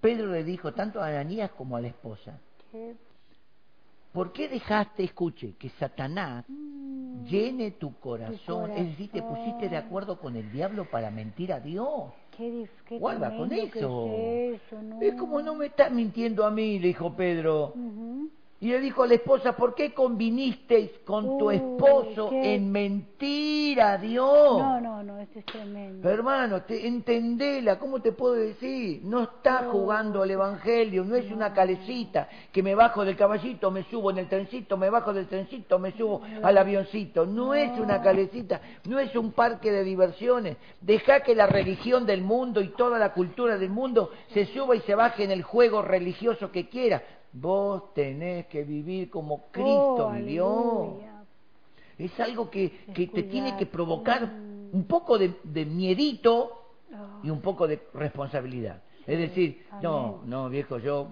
[0.00, 2.38] Pedro le dijo tanto a Ananías como a la esposa,
[2.70, 2.96] Qué-
[4.12, 8.70] ¿por qué dejaste, escuche, que Satanás mm, llene tu corazón?
[8.72, 12.12] Es decir, te pusiste de acuerdo con el diablo para mentir a Dios.
[12.36, 12.66] qué
[12.98, 14.06] Guarda con eso.
[14.08, 15.00] Es, eso no.
[15.00, 17.74] Es como no me estás mintiendo a mí, le dijo Pedro.
[18.60, 23.80] Y le dijo a la esposa, ¿por qué convinisteis con tu esposo qué- en mentir
[23.80, 24.58] a Dios?
[24.58, 26.08] No, no, no, esto es tremendo.
[26.10, 29.00] Hermano, te, entendela, ¿cómo te puedo decir?
[29.04, 29.70] No está No.
[29.70, 34.18] jugando al Evangelio, no es una calecita que me bajo del caballito, me subo en
[34.18, 37.26] el trencito, me bajo del trencito, me subo al avioncito.
[37.26, 40.56] No, es una calecita, no es un parque de diversiones.
[40.80, 44.80] Deja que la religión del mundo y toda la cultura del mundo se suba y
[44.80, 47.02] se baje en el juego religioso que quiera.
[47.32, 50.46] Vos tenés que vivir como Cristo Oh, vivió.
[50.80, 51.12] aleluya.
[51.98, 54.74] Es algo que, que te tiene que provocar Mm.
[54.74, 56.54] un poco de, de miedito
[56.90, 58.82] Oh, y un poco de responsabilidad.
[59.06, 60.30] Es decir, no, Amén.
[60.30, 61.08] no, viejo, yo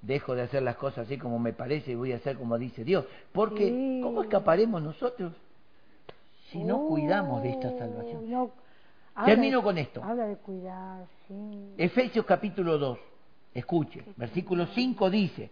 [0.00, 2.82] dejo de hacer las cosas así como me parece y voy a hacer como dice
[2.82, 3.04] Dios.
[3.30, 4.00] Porque, Sí.
[4.02, 5.32] ¿cómo escaparemos nosotros
[6.50, 8.28] si no oh, cuidamos de esta salvación?
[8.30, 8.50] no.
[9.26, 10.02] Termino de- con esto.
[10.02, 11.74] Habla de cuidar, sí.
[11.76, 12.98] Efesios capítulo 2,
[13.54, 15.50] escuche, versículo 5 dice,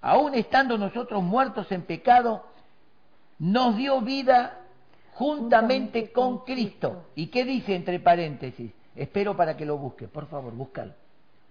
[0.00, 2.44] aún estando nosotros muertos en pecado,
[3.38, 4.60] nos dio vida
[5.14, 7.06] juntamente con Cristo.
[7.14, 8.72] ¿Y qué dice entre paréntesis?
[8.94, 10.94] Espero para que lo busque, por favor, búscalo.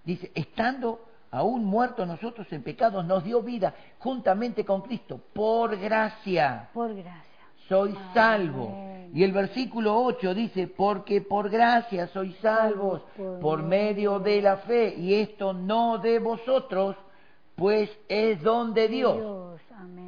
[0.04, 1.00] Dice, estando
[1.32, 7.46] aún muertos nosotros en pecado, nos dio vida juntamente con Cristo, por gracia Por gracia.
[7.68, 8.95] soy salvo.
[9.14, 13.02] Y el versículo 8 dice, porque por gracia sois salvos
[13.42, 16.96] Por medio de la fe, y esto no de vosotros,
[17.56, 19.62] pues es don de Dios.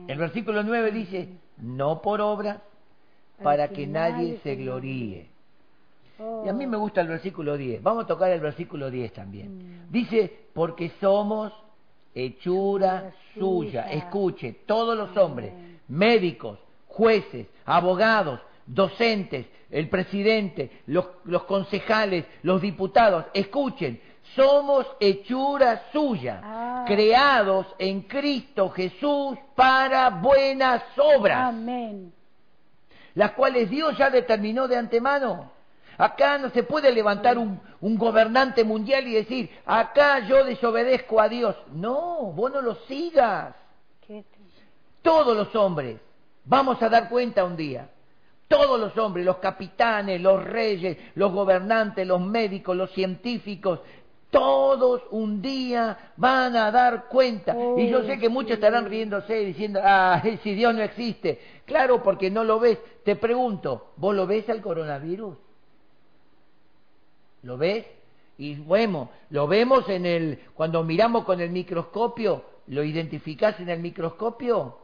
[0.08, 2.62] El versículo 9 dice, no por obra,
[3.42, 5.30] para que nadie se gloríe.
[6.20, 7.84] Oh, Y a mí me gusta el versículo 10.
[7.84, 9.58] Vamos a tocar el versículo 10 también.
[9.58, 9.92] Mm.
[9.92, 11.54] Dice, porque somos
[12.16, 13.92] hechura suya.
[13.92, 15.54] Escuche, todos los hombres,
[15.88, 16.58] médicos,
[16.88, 24.00] jueces, abogados, docentes, el presidente, los, los concejales, los diputados, escuchen,
[24.36, 26.84] somos hechura suya, Ah.
[26.86, 32.14] creados en Cristo Jesús para buenas obras Amén.
[33.16, 35.52] las cuales Dios ya determinó de antemano.
[35.98, 41.28] Acá no se puede levantar un, un gobernante mundial y decir, acá yo desobedezco a
[41.28, 41.56] Dios.
[41.72, 43.56] No, vos no lo sigas.
[45.02, 46.00] Todos los hombres,
[46.46, 47.90] vamos a dar cuenta un día.
[48.48, 53.82] Todos los hombres, los capitanes, los reyes, los gobernantes, los médicos, los científicos,
[54.30, 57.56] todos un día van a dar cuenta.
[57.78, 61.40] y yo sé que muchos estarán riéndose diciendo, ah, si Dios no existe.
[61.66, 62.80] Claro, porque no lo ves.
[63.04, 65.38] Te pregunto, ¿vos lo ves al coronavirus?
[67.44, 67.86] ¿Lo ves?
[68.38, 73.80] Y bueno, lo vemos en el, cuando miramos con el microscopio, ¿lo identificás en el
[73.80, 74.78] microscopio?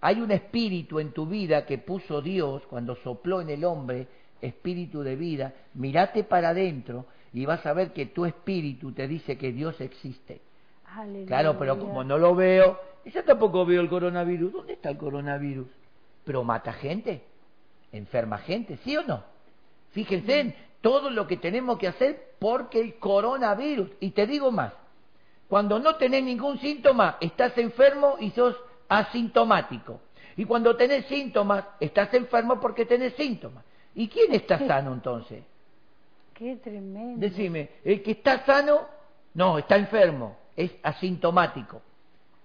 [0.00, 4.06] Hay un espíritu en tu vida que puso Dios cuando sopló en el hombre,
[4.40, 5.52] espíritu de vida.
[5.74, 10.40] Mirate para adentro y vas a ver que tu espíritu te dice que Dios existe.
[10.86, 11.26] Aleluya.
[11.26, 14.52] Claro, pero como no lo veo, y yo tampoco veo el coronavirus.
[14.52, 15.66] ¿Dónde está el coronavirus?
[16.24, 17.22] Pero mata gente,
[17.92, 19.24] enferma gente, ¿sí o no?
[19.90, 23.90] Fíjense en todo lo que tenemos que hacer porque el coronavirus.
[24.00, 24.72] Y te digo más,
[25.48, 28.56] cuando no tenés ningún síntoma, estás enfermo y sos
[28.88, 30.00] asintomático.
[30.36, 33.64] Y cuando tenés síntomas, estás enfermo porque tenés síntomas.
[33.94, 35.42] ¿Y quién está sano entonces?
[36.32, 37.18] Qué tremendo.
[37.18, 38.86] Decime, el que está sano,
[39.34, 41.82] no, está enfermo, es asintomático.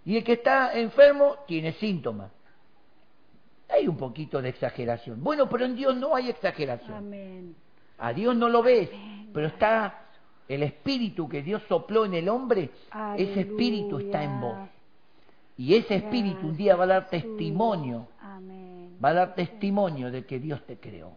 [0.06, 2.32] Y el que está enfermo tiene síntomas.
[3.70, 5.24] Hay un poquito de exageración.
[5.24, 6.98] Bueno, pero en Dios no hay exageración.
[6.98, 7.56] Amén.
[8.00, 8.90] A Dios no lo ves,
[9.34, 10.04] pero está
[10.48, 12.70] el espíritu que Dios sopló en el hombre,
[13.18, 14.58] ese espíritu está en vos.
[15.58, 18.08] Y ese espíritu un día va a dar testimonio,
[19.04, 21.12] va a dar testimonio de que Dios te creó.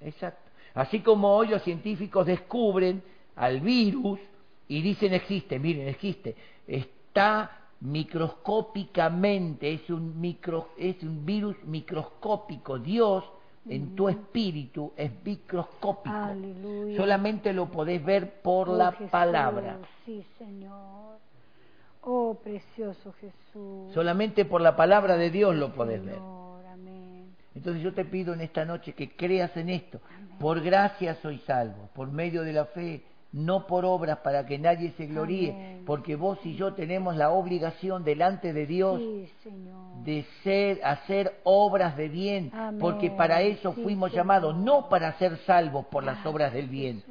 [0.00, 0.50] Exacto.
[0.74, 3.02] Así como hoy los científicos descubren
[3.36, 4.18] al virus
[4.68, 6.34] y dicen existe, miren, existe,
[6.66, 7.50] está
[7.80, 12.78] microscópicamente, es un, micro, es un virus microscópico.
[12.78, 13.24] Dios
[13.68, 16.16] en tu espíritu es microscópico.
[16.96, 19.78] Solamente lo podés ver por Oh, la Jesús, palabra.
[20.04, 21.18] Sí, Señor.
[22.06, 23.92] Oh, precioso Jesús.
[23.94, 26.18] Solamente por la palabra de Dios lo podés ver.
[26.72, 27.34] Amén.
[27.54, 30.00] Entonces yo te pido en esta noche que creas en esto.
[30.38, 33.02] Por gracia soy salvo, por medio de la fe,
[33.32, 35.82] no por obras para que nadie se gloríe, Amén.
[35.86, 40.04] porque vos y yo tenemos la obligación delante de Dios Sí, Señor.
[40.04, 42.80] de ser, hacer obras de bien, Amén.
[42.80, 44.24] porque para eso Sí, fuimos Señor.
[44.24, 47.02] llamados, no para ser salvos por las obras del bien.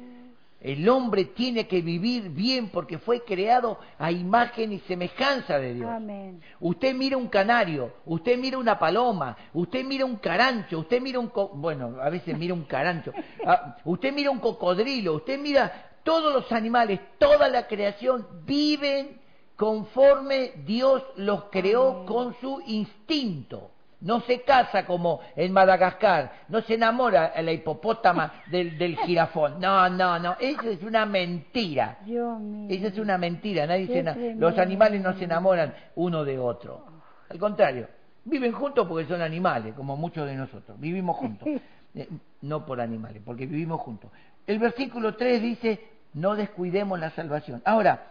[0.64, 5.90] El hombre tiene que vivir bien porque fue creado a imagen y semejanza de Dios.
[5.90, 6.40] Amén.
[6.58, 11.28] Usted mira un canario, usted mira una paloma, usted mira un carancho, usted mira un...
[11.28, 13.12] co- bueno, a veces mira un carancho,
[13.46, 19.20] Ah, usted mira un cocodrilo, usted mira todos los animales, toda la creación viven
[19.56, 22.06] conforme Dios los creó Amén.
[22.06, 23.70] con su instinto.
[24.04, 29.58] No se casa como en Madagascar, no se enamora la hipopótama del, del jirafón.
[29.58, 31.98] No, no, no, eso es una mentira.
[32.04, 32.68] Dios mío.
[32.70, 36.84] Esa es una mentira, nadie se los animales no se enamoran uno de otro.
[37.30, 37.88] Al contrario,
[38.24, 40.78] viven juntos porque son animales, como muchos de nosotros.
[40.78, 41.48] Vivimos juntos.
[41.96, 42.08] Eh,
[42.42, 44.10] no por animales, porque vivimos juntos.
[44.48, 45.80] El versículo 3 dice,
[46.14, 47.62] no descuidemos la salvación.
[47.64, 48.08] Ahora,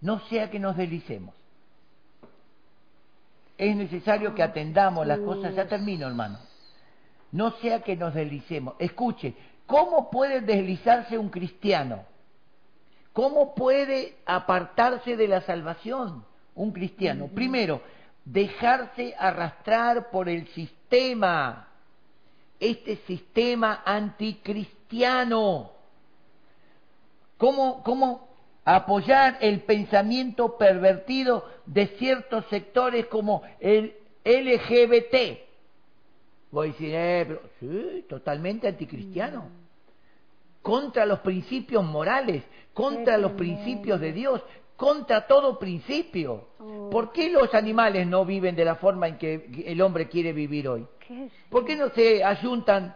[0.00, 1.34] no sea que nos deslicemos.
[3.58, 5.54] Es necesario que atendamos las cosas.
[5.54, 6.38] Ya termino, hermano.
[7.32, 8.74] No sea que nos deslicemos.
[8.78, 9.34] Escuche,
[9.66, 12.04] ¿cómo puede deslizarse un cristiano?
[13.12, 17.28] ¿Cómo puede apartarse de la salvación un cristiano?
[17.34, 17.82] Primero,
[18.24, 21.68] dejarse arrastrar por el sistema,
[22.60, 25.72] este sistema anticristiano.
[27.36, 28.27] ¿Cómo, cómo
[28.76, 33.94] apoyar el pensamiento pervertido de ciertos sectores como el
[34.24, 35.38] LGBT?
[36.50, 39.50] Voy a decir, eh, pero sí, totalmente anticristiano
[40.62, 42.42] contra los principios morales,
[42.74, 43.62] contra Qué los tremendo.
[43.64, 44.42] principios de Dios,
[44.76, 46.48] contra todo principio.
[46.58, 46.90] Oh.
[46.90, 50.68] ¿Por qué los animales no viven de la forma en que el hombre quiere vivir
[50.68, 50.86] hoy?
[51.06, 52.94] ¿Qué ¿Por qué no se ayuntan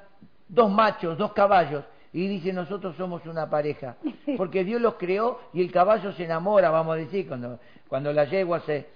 [0.49, 1.83] dos machos, dos caballos
[2.13, 3.97] y dicen nosotros somos una pareja?
[4.37, 7.59] Porque Dios los creó y el caballo se enamora, vamos a decir, cuando,
[7.89, 8.87] cuando la yegua se,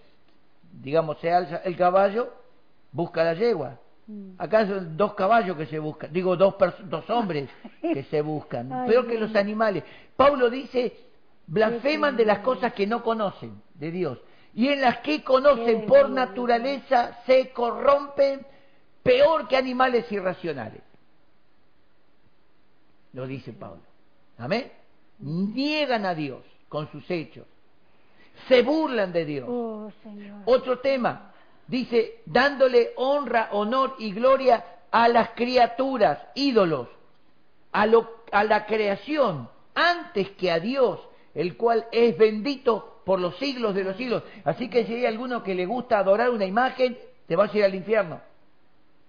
[0.72, 2.32] digamos, se alza el caballo,
[2.92, 3.78] busca la yegua.
[4.06, 4.32] Mm.
[4.38, 6.54] Acá son dos caballos que se buscan, digo dos,
[6.84, 7.48] dos hombres
[7.80, 9.82] que se buscan, Ay, peor que los animales.
[10.16, 10.96] Pablo dice,
[11.46, 14.18] blasfeman de las cosas que no conocen de Dios
[14.56, 18.46] y en las que conocen por naturaleza se corrompen
[19.02, 20.80] peor que animales irracionales.
[23.16, 23.80] Lo dice Pablo.
[24.36, 24.70] Amén.
[25.20, 27.46] Niegan a Dios con sus hechos.
[28.46, 29.48] Se burlan de Dios.
[29.50, 30.42] Oh, Señor.
[30.44, 31.32] Otro tema,
[31.66, 36.88] dice, dándole honra, honor y gloria a las criaturas, ídolos,
[37.72, 41.00] a, lo- a la creación, antes que a Dios,
[41.34, 44.24] el cual es bendito por los siglos de los siglos.
[44.44, 47.64] Así que si hay alguno que le gusta adorar una imagen, te vas a ir
[47.64, 48.20] al infierno.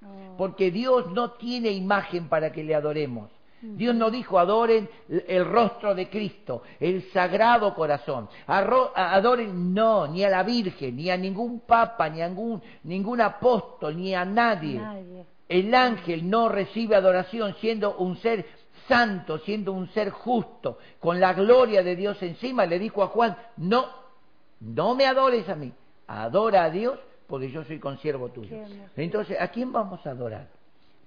[0.01, 3.29] Oh, Porque Dios no tiene imagen para que le adoremos.
[3.61, 8.29] Dios no dijo adoren el rostro de Cristo, el sagrado corazón.
[8.47, 13.21] Arro- adoren no, ni a la Virgen, ni a ningún papa, ni a ningún, ningún
[13.21, 14.79] apóstol, ni a nadie.
[14.79, 15.25] nadie.
[15.49, 18.45] El ángel no recibe adoración siendo un ser
[18.87, 22.65] santo, siendo un ser justo, con la gloria de Dios encima.
[22.65, 23.85] Le dijo a Juan, no,
[24.59, 25.71] no me adores a mí,
[26.07, 28.55] adora a Dios porque yo soy consiervo tuyo.
[28.95, 30.47] Entonces, ¿a quién vamos a adorar?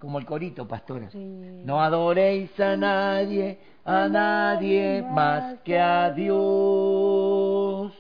[0.00, 1.10] Como el corito, pastora.
[1.10, 1.62] Sí.
[1.64, 7.92] No adoréis a nadie, a nadie más que a Dios.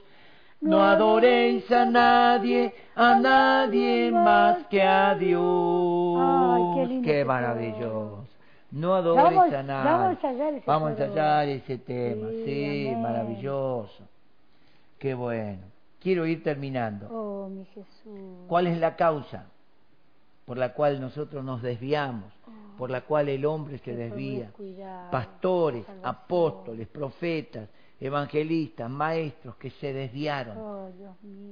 [0.62, 6.18] No adoréis a nadie, a nadie más que a Dios.
[6.20, 8.24] Ay, qué lindo ese maravilloso.
[8.72, 9.90] No adoréis Vamos- a nadie.
[9.90, 11.04] vamos a ensayar ese Vamos a coro.
[11.06, 12.28] ensayar ese tema.
[12.44, 14.04] Sí, maravilloso.
[14.98, 15.62] Qué bueno.
[16.00, 17.08] Quiero ir terminando.
[17.10, 18.46] Oh, mi Jesús.
[18.48, 19.46] ¿Cuál es la causa?
[20.50, 24.50] Por la cual nosotros nos desviamos, Oh, por la cual el hombre se desvía.
[25.08, 27.68] Pastores, apóstoles, profetas,
[28.00, 30.58] evangelistas, maestros que se desviaron.
[30.58, 30.90] Oh.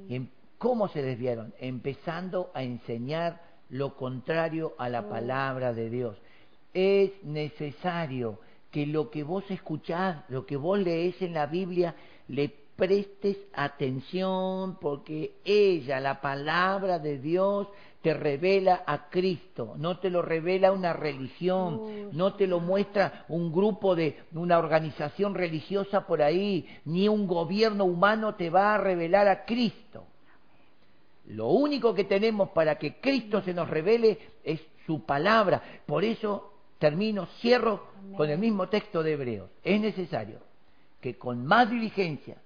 [0.09, 0.27] Em-
[0.59, 1.55] ¿Cómo se desviaron?
[1.61, 3.41] Empezando a enseñar
[3.71, 5.09] lo contrario a la Oh.
[5.09, 6.17] palabra de Dios.
[6.75, 8.41] Es necesario
[8.73, 11.95] que lo que vos escuchás, lo que vos lees en la Biblia,
[12.27, 17.67] le prestes atención porque ella, la palabra de Dios,
[18.03, 23.53] te revela a Cristo, no te lo revela una religión, no te lo muestra un
[23.53, 29.27] grupo de una organización religiosa por ahí, ni un gobierno humano te va a revelar
[29.27, 30.07] a Cristo.
[31.27, 35.61] Lo único que tenemos para que Cristo se nos revele es su palabra.
[35.85, 39.51] Por eso termino, cierro con el mismo texto de Hebreos.
[39.63, 40.39] Es necesario
[41.01, 42.37] que con más diligencia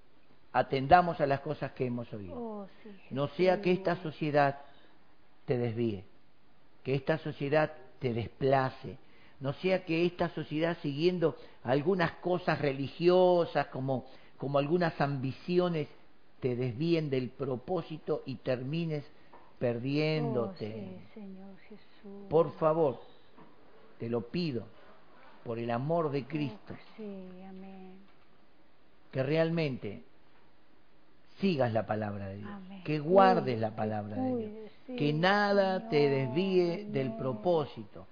[0.53, 2.35] atendamos a las cosas que hemos oído.
[2.37, 2.67] Oh,
[3.11, 4.59] No sea que esta sociedad
[5.53, 6.03] te desvíe,
[6.83, 8.97] que esta sociedad te desplace,
[9.39, 14.07] no sea que esta sociedad siguiendo algunas cosas religiosas como,
[14.39, 15.89] como algunas ambiciones
[16.41, 20.73] te desvíen del propósito y termines Oh, perdiéndote.
[20.73, 22.27] sí, Señor Jesús.
[22.31, 22.99] Por favor,
[23.99, 24.65] te lo pido,
[25.45, 27.99] por el amor de Oh, Cristo, sí, amén.
[29.11, 30.03] que realmente
[31.43, 32.83] sigas la palabra de Dios, Amén.
[32.85, 34.51] que guardes la palabra de Dios,
[34.87, 38.07] sí, que nada te desvíe del propósito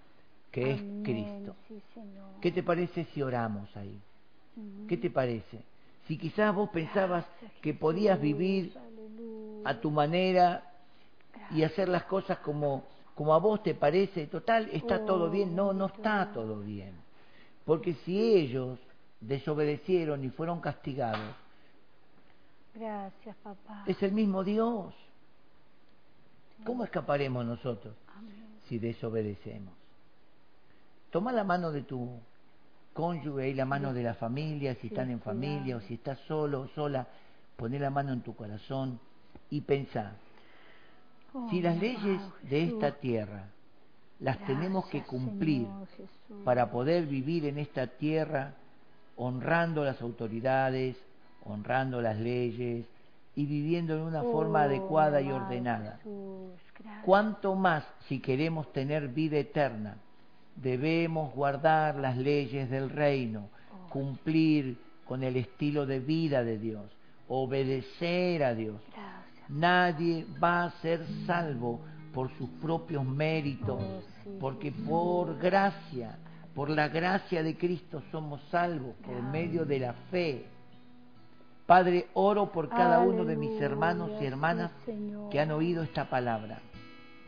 [0.51, 1.55] que es Cristo.
[1.69, 1.81] sí.
[2.43, 3.99] ¿Qué te parece si oramos ahí?
[4.89, 5.63] ¿Qué te parece?
[6.09, 9.71] Si quizás vos pensabas Gracias, que podías vivir aleluya.
[9.71, 10.63] a tu manera
[11.53, 15.55] y hacer las cosas como, como a vos te parece, total, está todo bien.
[15.55, 16.93] No, no está todo bien.
[17.65, 18.79] Porque si ellos
[19.21, 21.35] desobedecieron y fueron castigados,
[22.75, 23.85] Gracias, papá.
[23.87, 24.95] es el mismo Dios.
[26.65, 28.61] ¿Cómo escaparemos nosotros Amén.
[28.69, 29.73] si desobedecemos?
[31.11, 32.21] Toma la mano de tu
[32.93, 36.19] cónyuge y la mano de la familia, si Sí, están en familia o si estás
[36.29, 37.07] solo o sola,
[37.57, 39.01] poné la mano en tu corazón
[39.51, 40.13] y pensá,
[41.33, 43.45] Oh, si las wow, leyes de esta tierra
[44.19, 45.67] las tenemos que cumplir
[45.97, 48.55] Señor para poder vivir en esta tierra
[49.17, 50.97] honrando las autoridades,
[51.45, 52.85] honrando las leyes
[53.37, 55.97] y viviendo en una forma Oh, adecuada y ordenada.
[56.03, 56.53] Jesús.
[57.05, 59.97] Cuanto más si queremos tener vida eterna,
[60.57, 63.89] debemos guardar las leyes del reino, Oh.
[63.91, 64.77] cumplir
[65.07, 66.85] con el estilo de vida de Dios,
[67.29, 68.81] obedecer a Dios.
[68.93, 69.51] Gracias.
[69.51, 71.81] Nadie va a ser salvo
[72.15, 76.19] por sus propios méritos, Oh, sí, porque por gracia,
[76.55, 79.33] por la gracia de Cristo somos salvos por Gracias.
[79.33, 80.45] medio de la fe.
[81.71, 84.73] Padre, oro por cada uno de mis hermanos y hermanas
[85.31, 86.59] que han oído esta palabra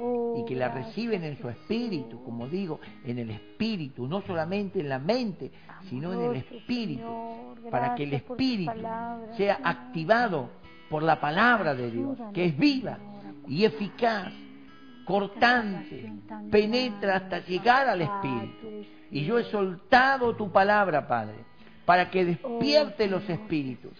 [0.01, 4.21] Oh, y que la gracias, reciben en su espíritu, como digo, en el espíritu, no
[4.23, 5.53] solamente en la mente,
[5.89, 7.07] sino en el espíritu,
[7.71, 8.73] para que el espíritu
[9.37, 10.51] sea activado
[10.91, 12.99] por la palabra de Dios, que es viva
[13.47, 14.33] y eficaz,
[15.05, 16.13] cortante,
[16.51, 18.87] penetra hasta llegar al espíritu.
[19.13, 21.45] Y yo he soltado tu palabra, Padre,
[21.85, 23.93] para que despierte Oh, los Señor espíritus.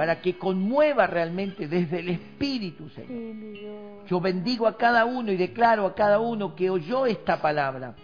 [0.00, 4.06] Para que conmueva realmente desde el espíritu, Señor.
[4.06, 7.94] Yo bendigo a cada uno y declaro a cada uno que oyó esta palabra,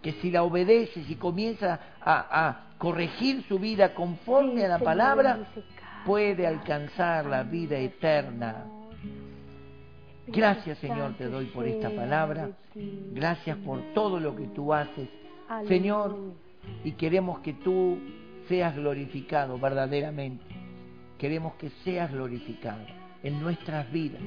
[0.00, 5.40] que si la obedece, si comienza a, a corregir su vida conforme a la palabra,
[6.06, 8.64] puede alcanzar la vida eterna.
[10.28, 12.52] Gracias Señor te doy por esta palabra.
[12.74, 15.10] Gracias por todo lo que tú haces.
[15.68, 16.16] Señor,
[16.84, 17.98] y queremos que tú
[18.48, 20.51] seas glorificado verdaderamente.
[21.22, 22.84] Queremos que seas glorificado
[23.22, 24.20] en nuestras vidas.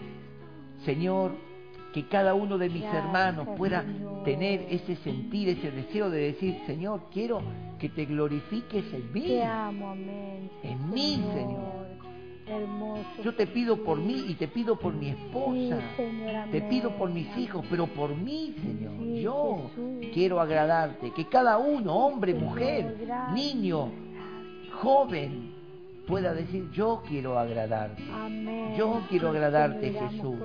[0.85, 1.33] Señor,
[1.93, 3.83] que cada uno de mis hermanos pueda
[4.23, 7.41] tener ese sentir, ese deseo de decir, Señor, quiero
[7.79, 9.23] que te glorifiques en mí.
[9.23, 10.49] Te amo, amén.
[10.63, 11.85] En mí, Señor.
[12.47, 13.23] Hermoso.
[13.25, 15.77] Yo te pido por mí y te pido por mi esposa.
[15.97, 16.03] Sí,
[16.49, 18.93] Te pido por mis hijos, pero por mí, Señor.
[18.99, 20.11] Sí, Yo Jesús.
[20.13, 21.11] quiero agradarte.
[21.11, 23.91] Que cada uno, hombre, mujer, niño,
[24.81, 25.54] joven,
[26.07, 28.03] pueda decir, yo quiero agradarte.
[28.11, 28.75] Amén.
[28.77, 30.35] Yo quiero agradarte, Jesús.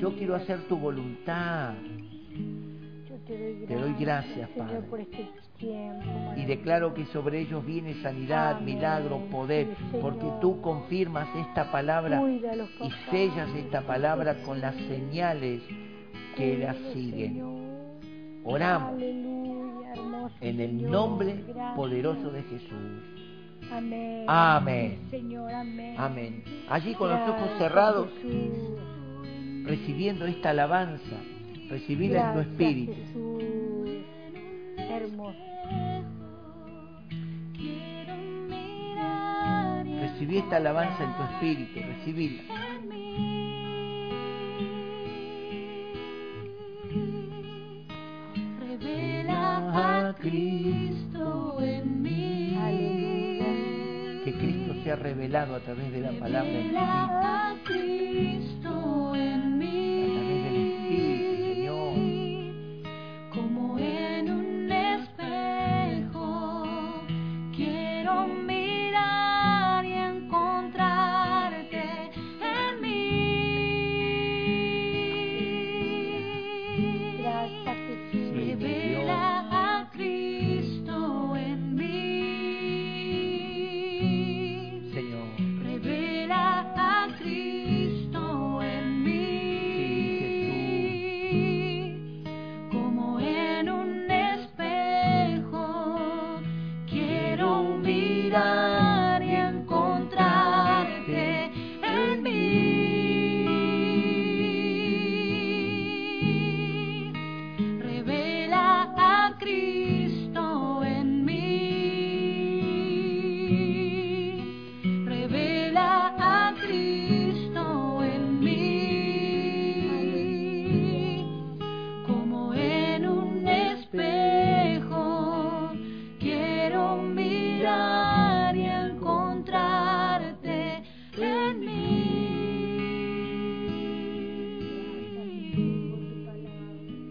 [0.00, 1.74] Yo quiero hacer tu voluntad.
[3.26, 4.80] Te doy gracias, Te doy gracias, Señor, Padre.
[4.88, 5.28] por este
[5.58, 6.04] tiempo.
[6.36, 8.76] Y declaro que sobre ellos viene sanidad, Amén.
[8.76, 9.66] milagro, poder,
[10.00, 15.60] porque tú confirmas esta palabra Cuídalos, y sellas esta palabra con las señales
[16.36, 17.32] que la Cuídalos, siguen.
[17.32, 17.56] Señor.
[18.44, 21.74] Oramos Aleluya, hermoso en el nombre Gracias.
[21.74, 23.02] poderoso de Jesús.
[23.70, 24.24] Amén.
[24.28, 24.98] Amén.
[25.10, 25.94] Señor, amén.
[25.98, 26.44] Amén.
[26.68, 28.78] Allí con los ojos cerrados, Jesús.
[29.64, 31.16] recibiendo esta alabanza,
[31.68, 32.94] recibida en tu espíritu.
[32.94, 33.44] Jesús.
[34.78, 35.38] Hermoso.
[40.00, 42.42] Recibí esta alabanza en tu espíritu, recibíla.
[48.60, 50.95] Revela a Cristo
[54.86, 56.72] Cristo sea revelado a través de la palabra en